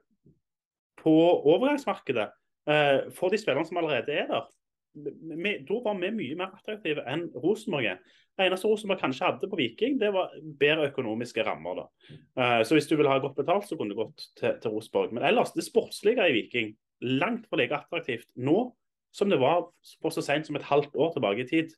på 1.02 1.14
overgangsmarkedet 1.52 2.28
eh, 2.70 2.98
for 3.18 3.34
de 3.34 3.40
spillerne 3.42 3.68
som 3.68 3.80
allerede 3.82 4.16
er 4.16 4.28
der. 4.32 4.50
Da 4.92 5.78
var 5.86 5.96
vi 6.02 6.12
mye 6.12 6.38
mer 6.40 6.52
attraktive 6.58 7.06
enn 7.08 7.30
Rosenborg. 7.40 8.02
Det 8.38 8.48
eneste 8.48 8.68
Rosenborg 8.68 9.00
kanskje 9.02 9.28
hadde 9.28 9.50
på 9.52 9.60
Viking, 9.60 9.98
det 10.02 10.12
var 10.14 10.34
bedre 10.60 10.90
økonomiske 10.92 11.46
rammer. 11.48 11.84
da. 11.84 11.88
Eh, 12.12 12.62
så 12.68 12.78
hvis 12.78 12.90
du 12.90 12.98
ville 12.98 13.12
ha 13.12 13.22
godt 13.24 13.40
betalt, 13.40 13.68
så 13.68 13.78
kunne 13.80 13.96
du 13.96 14.04
gått 14.04 14.30
til, 14.40 14.56
til 14.62 14.76
Rosenborg. 14.76 15.16
Men 15.16 15.26
ellers, 15.28 15.56
det 15.56 15.68
sportslige 15.68 16.28
i 16.28 16.38
Viking, 16.38 16.76
langt 17.02 17.48
fra 17.50 17.58
like 17.58 17.76
attraktivt 17.76 18.30
nå 18.38 18.72
som 19.12 19.32
det 19.32 19.42
var 19.42 19.66
for 20.02 20.14
så 20.14 20.24
sent 20.24 20.48
som 20.48 20.56
et 20.56 20.68
halvt 20.70 20.96
år 20.96 21.14
tilbake 21.16 21.44
i 21.44 21.50
tid. 21.50 21.74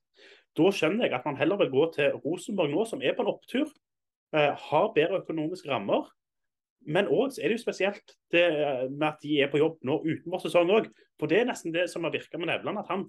Da 0.58 0.70
skjønner 0.74 1.08
jeg 1.08 1.16
at 1.18 1.26
man 1.26 1.38
heller 1.40 1.58
vil 1.62 1.72
gå 1.74 1.88
til 1.96 2.20
Rosenborg 2.24 2.72
nå, 2.74 2.86
som 2.90 3.02
er 3.02 3.16
på 3.16 3.26
en 3.26 3.32
opptur. 3.34 3.72
Eh, 4.34 4.52
har 4.68 4.94
bedre 4.96 5.22
økonomiske 5.24 5.70
rammer. 5.70 6.12
men 6.86 7.08
òg 7.08 7.38
er 7.40 7.48
det 7.48 7.56
jo 7.56 7.62
spesielt 7.64 8.12
det 8.32 8.44
med 8.92 9.06
at 9.08 9.22
de 9.24 9.38
er 9.40 9.48
på 9.48 9.58
jobb 9.58 9.78
nå 9.88 10.02
utenfor 10.04 10.42
sesong 10.44 10.68
òg. 10.68 10.90
For 11.16 11.32
det 11.32 11.38
er 11.40 11.46
nesten 11.48 11.72
det 11.72 11.86
som 11.90 12.04
har 12.04 12.12
virka 12.12 12.38
med 12.38 12.50
Nevland, 12.50 12.82
at 12.82 12.90
han 12.92 13.06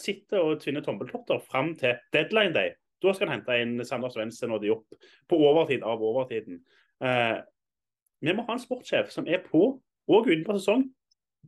sitter 0.00 0.40
og 0.40 0.62
tvinner 0.62 0.80
tommeltotter 0.80 1.42
fram 1.44 1.74
til 1.76 1.98
deadline 2.16 2.54
day. 2.54 2.72
Da 3.02 3.12
skal 3.12 3.28
han 3.28 3.42
hente 3.42 3.58
inn 3.60 3.84
Sander 3.84 4.08
Svendsen 4.08 4.54
og 4.54 4.62
de 4.62 4.72
opp 4.72 4.96
på 5.28 5.36
overtid 5.36 5.84
av 5.84 6.00
overtiden. 6.00 6.62
Eh, 7.04 7.36
vi 8.24 8.32
må 8.32 8.46
ha 8.46 8.56
en 8.56 8.62
sportssjef 8.62 9.12
som 9.12 9.28
er 9.28 9.42
på 9.44 9.66
og 10.08 10.30
utenfor 10.30 10.56
sesong. 10.56 10.86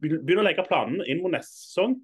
Begynner 0.03 0.43
å 0.43 0.49
legge 0.51 0.67
planene 0.67 1.07
inn 1.09 1.23
mot 1.23 1.33
neste 1.33 1.57
sesong. 1.63 1.97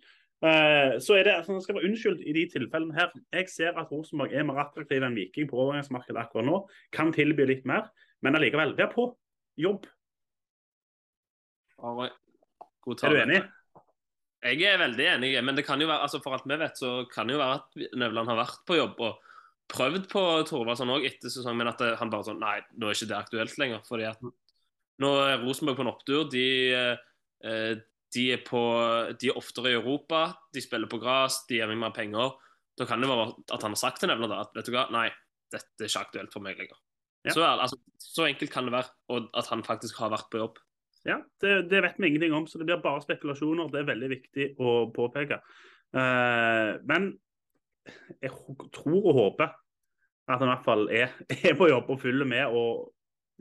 Eh, 0.43 0.97
så 0.99 1.15
er 1.15 1.29
det, 1.29 1.35
altså, 1.39 1.61
skal 1.63 1.77
være 1.79 1.87
unnskyldt 1.87 2.23
i 2.27 2.35
de 2.35 2.45
tilfellene 2.51 2.97
her. 2.97 3.13
Jeg 3.31 3.51
ser 3.53 3.79
at 3.79 3.91
Rosenborg 3.95 4.35
er 4.35 4.47
mer 4.47 4.59
attraktiv 4.65 5.05
enn 5.07 5.15
Viking 5.15 5.47
på 5.51 5.61
overgangsmarkedet 5.63 6.19
akkurat 6.25 6.49
nå. 6.49 6.63
Kan 6.95 7.15
tilby 7.15 7.47
litt 7.47 7.67
mer, 7.69 7.87
men 8.27 8.39
allikevel, 8.39 8.75
vær 8.79 8.91
på. 8.95 9.07
Jobb. 9.63 9.87
Er 11.83 12.15
du 12.83 13.21
enig? 13.23 13.43
Jeg 14.43 14.67
er 14.67 14.81
veldig 14.81 15.05
enig, 15.07 15.37
men 15.47 15.55
det 15.55 15.63
kan 15.67 15.79
jo 15.79 15.87
være, 15.87 16.03
altså 16.03 16.19
for 16.23 16.35
alt 16.35 16.49
vi 16.51 16.59
vet, 16.59 16.79
så 16.79 17.05
kan 17.11 17.29
det 17.29 17.37
jo 17.37 17.43
være 17.43 17.61
at 17.61 17.99
Nevland 18.03 18.31
har 18.33 18.41
vært 18.41 18.65
på 18.67 18.75
jobb 18.75 19.03
og 19.07 19.21
prøvd 19.71 20.09
på 20.11 20.23
Thorvaldsson 20.49 20.91
òg 20.91 21.07
etter 21.07 21.31
sesong, 21.31 21.55
men 21.61 21.71
at 21.71 21.79
det, 21.79 21.93
han 22.01 22.11
bare 22.11 22.27
sånn 22.27 22.43
Nei, 22.43 22.57
nå 22.75 22.89
er 22.89 22.99
ikke 22.99 23.11
det 23.13 23.19
aktuelt 23.21 23.55
lenger. 23.63 23.85
fordi 23.87 24.09
at 24.11 24.27
nå 25.03 25.13
er 25.23 25.45
Rosenborg 25.45 25.79
på 25.79 25.85
en 25.87 25.93
opptur. 25.93 26.27
De, 26.33 26.47
eh, 26.75 27.77
de, 28.15 28.29
er 28.37 28.41
på, 28.47 28.61
de 29.21 29.31
er 29.31 29.39
oftere 29.39 29.73
i 29.73 29.77
Europa, 29.79 30.25
de 30.55 30.63
spiller 30.65 30.91
på 30.91 31.01
gress, 31.03 31.43
de 31.49 31.59
gir 31.59 31.71
meg 31.71 31.81
mer 31.81 31.95
penger. 31.97 32.35
Da 32.79 32.87
kan 32.89 33.03
det 33.03 33.11
være 33.11 33.31
at 33.33 33.61
han 33.61 33.75
har 33.75 33.81
sagt 33.81 34.01
til 34.03 34.11
Nevland 34.13 34.35
at 34.37 34.53
vet 34.57 34.69
du 34.69 34.75
hva, 34.75 34.87
nei, 34.93 35.09
dette 35.53 35.85
er 35.85 35.91
ikke 35.91 36.05
aktuelt 36.07 36.35
for 36.35 36.45
meg 36.45 36.61
lenger. 36.61 36.79
Ja. 37.23 37.35
Så, 37.37 37.43
altså, 37.47 37.79
så 38.03 38.27
enkelt 38.27 38.53
kan 38.53 38.67
det 38.67 38.75
være, 38.75 38.91
og 39.15 39.29
at 39.39 39.49
han 39.53 39.65
faktisk 39.67 40.01
har 40.03 40.13
vært 40.13 40.31
på 40.33 40.41
jobb. 40.41 40.63
Ja, 41.07 41.19
det, 41.43 41.55
det, 41.71 41.83
vet 41.83 41.99
vi 41.99 42.13
ingenting 42.13 42.35
om, 42.37 42.47
så 42.47 42.61
det 42.61 42.67
blir 42.69 42.83
bare 42.83 43.03
spekulasjoner. 43.03 43.71
Det 43.73 43.83
er 43.83 43.91
veldig 43.91 44.11
viktig 44.11 44.49
å 44.63 44.75
påpeke. 44.95 45.41
Uh, 45.93 46.79
men 46.89 47.13
jeg 48.23 48.31
tror 48.75 49.09
og 49.11 49.17
håper 49.19 49.51
at 50.31 50.39
han 50.39 50.47
i 50.47 50.53
hvert 50.53 50.67
fall 50.67 50.85
er, 50.95 51.15
er 51.51 51.57
på 51.59 51.71
jobb 51.71 51.91
og 51.91 52.03
følger 52.03 52.29
med. 52.29 52.55
og 52.55 52.93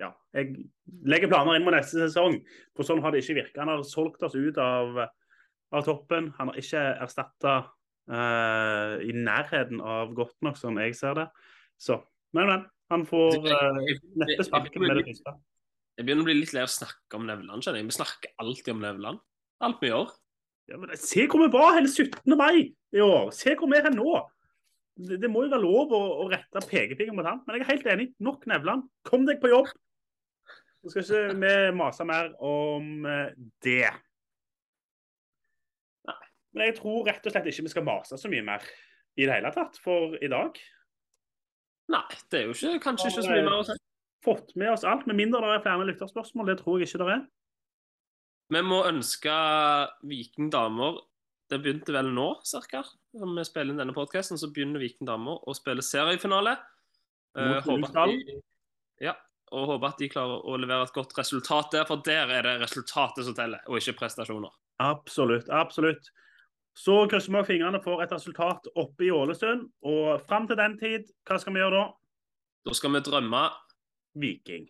ja, 0.01 0.09
Jeg 0.35 0.65
legger 1.07 1.29
planer 1.31 1.57
inn 1.57 1.65
mot 1.65 1.75
neste 1.75 2.07
sesong, 2.07 2.39
for 2.77 2.87
sånn 2.87 3.01
har 3.03 3.13
det 3.13 3.21
ikke 3.23 3.37
virka. 3.37 3.61
Han 3.63 3.73
har 3.73 3.85
solgt 3.87 4.23
oss 4.25 4.35
ut 4.37 4.57
av, 4.61 4.97
av 5.71 5.85
toppen. 5.87 6.31
Han 6.39 6.51
har 6.51 6.59
ikke 6.61 6.83
erstatta 7.05 7.55
uh, 8.11 8.97
i 9.05 9.13
nærheten 9.15 9.81
av 9.83 10.15
godt 10.17 10.37
nok, 10.45 10.59
som 10.59 10.79
jeg 10.81 10.97
ser 10.97 11.17
det. 11.21 11.27
Så, 11.81 12.01
men, 12.37 12.49
men. 12.49 12.69
Han 12.91 13.05
får 13.07 13.37
uh, 13.47 13.77
neppe 14.19 14.43
sparken 14.43 14.83
med 14.83 14.97
det 14.99 15.05
første. 15.07 15.37
Jeg 15.95 16.07
begynner 16.07 16.25
å 16.25 16.27
bli 16.27 16.41
litt 16.41 16.51
lei 16.55 16.65
av 16.65 16.67
å 16.67 16.73
snakke 16.73 17.15
om 17.15 17.27
Nevland. 17.27 17.63
kjenner 17.63 17.79
jeg. 17.79 17.87
Vi 17.87 17.95
snakker 17.95 18.33
alltid 18.43 18.73
om 18.73 18.81
Nevland. 18.83 19.21
Alt 19.63 19.79
vi 19.83 19.91
gjør. 19.91 20.11
Ja, 20.71 20.79
men 20.79 20.91
se 20.99 21.23
hvor 21.29 21.43
vi 21.43 21.49
var 21.53 21.77
hen 21.77 21.87
17. 21.87 22.35
mai 22.39 22.71
i 22.71 23.03
år. 23.03 23.29
Se 23.35 23.55
hvor 23.55 23.71
vi 23.71 23.79
er 23.79 23.93
nå. 23.95 24.17
Det, 24.99 25.21
det, 25.21 25.29
må 25.31 25.45
jo 25.45 25.53
være 25.53 25.63
lov 25.63 25.93
å, 25.95 26.01
å 26.23 26.27
rette 26.31 26.63
pekefingeren 26.67 27.17
mot 27.17 27.27
han. 27.27 27.39
Men 27.45 27.57
jeg 27.57 27.63
er 27.63 27.71
helt 27.71 27.89
enig. 27.93 28.09
Nok 28.23 28.43
Nevland. 28.51 28.87
Kom 29.07 29.23
deg 29.29 29.39
på 29.43 29.51
jobb. 29.51 29.71
Så 30.81 30.91
skal 30.91 31.03
ikke 31.05 31.39
vi 31.41 31.55
mase 31.77 32.05
mer 32.09 32.31
om 32.41 33.05
eh, 33.05 33.33
det. 33.61 33.89
Nei. 36.09 36.21
Men 36.55 36.69
jeg 36.69 36.77
tror 36.79 37.05
rett 37.05 37.27
og 37.27 37.35
slett 37.35 37.49
ikke 37.51 37.67
vi 37.67 37.73
skal 37.75 37.85
mase 37.85 38.17
så 38.17 38.31
mye 38.31 38.45
mer 38.47 38.65
i 39.19 39.27
det 39.27 39.35
hele 39.35 39.51
tatt 39.53 39.77
for 39.83 40.15
i 40.17 40.29
dag. 40.31 40.57
Nei, 41.91 42.07
det 42.31 42.39
er 42.39 42.49
jo 42.49 42.55
ikke, 42.55 42.81
kanskje 42.87 43.11
ikke 43.11 43.25
så 43.27 43.33
mye 43.33 43.45
mer 43.45 43.59
å 43.59 43.67
si. 43.67 43.77
Fått 44.21 44.51
med 44.59 44.69
oss 44.69 44.83
alt, 44.85 45.07
med 45.09 45.17
mindre 45.17 45.41
det 45.41 45.55
er 45.55 45.63
flere 45.63 45.85
lytterspørsmål. 45.89 46.51
Det 46.51 46.59
tror 46.59 46.77
jeg 46.77 46.89
ikke 46.89 47.01
det 47.01 47.13
er. 47.15 47.23
Vi 48.51 48.61
må 48.67 48.81
ønske 48.83 49.33
Viking 50.05 50.51
damer 50.51 50.99
Det 51.49 51.57
begynte 51.63 51.93
vel 51.95 52.11
nå, 52.13 52.27
ca. 52.69 52.83
Når 53.17 53.31
vi 53.37 53.45
spiller 53.47 53.73
inn 53.73 53.81
denne 53.81 53.95
podkasten, 53.95 54.39
så 54.39 54.51
begynner 54.53 54.81
Viking 54.81 55.09
damer 55.09 55.41
å 55.41 55.55
spille 55.57 55.83
seriefinale. 55.83 56.53
Mot 57.35 57.65
håper 57.65 58.11
de, 58.11 58.37
ja, 59.03 59.15
og 59.51 59.67
håper 59.73 59.91
at 59.91 60.01
de 60.01 60.09
klarer 60.11 60.47
å 60.47 60.57
levere 60.59 60.87
et 60.87 60.95
godt 60.95 61.13
resultat 61.17 61.73
der, 61.75 61.85
for 61.89 62.03
der 62.05 62.31
er 62.31 62.47
det 62.47 62.57
resultatet 62.63 63.27
som 63.27 63.35
teller, 63.37 63.63
og 63.67 63.79
ikke 63.81 63.97
prestasjoner. 63.99 64.53
Absolutt. 64.81 65.51
Absolutt. 65.53 66.11
Så 66.77 66.95
krysser 67.11 67.35
vi 67.35 67.43
fingrene 67.49 67.81
for 67.83 68.01
et 68.03 68.13
resultat 68.15 68.69
oppe 68.79 69.09
i 69.09 69.11
Ålesund. 69.11 69.67
Og 69.83 70.23
fram 70.27 70.47
til 70.47 70.59
den 70.59 70.77
tid, 70.79 71.11
hva 71.27 71.39
skal 71.41 71.57
vi 71.57 71.63
gjøre 71.63 71.81
da? 71.81 71.87
Da 72.67 72.77
skal 72.77 72.95
vi 72.95 73.03
drømme 73.05 73.47
Viking. 74.21 74.69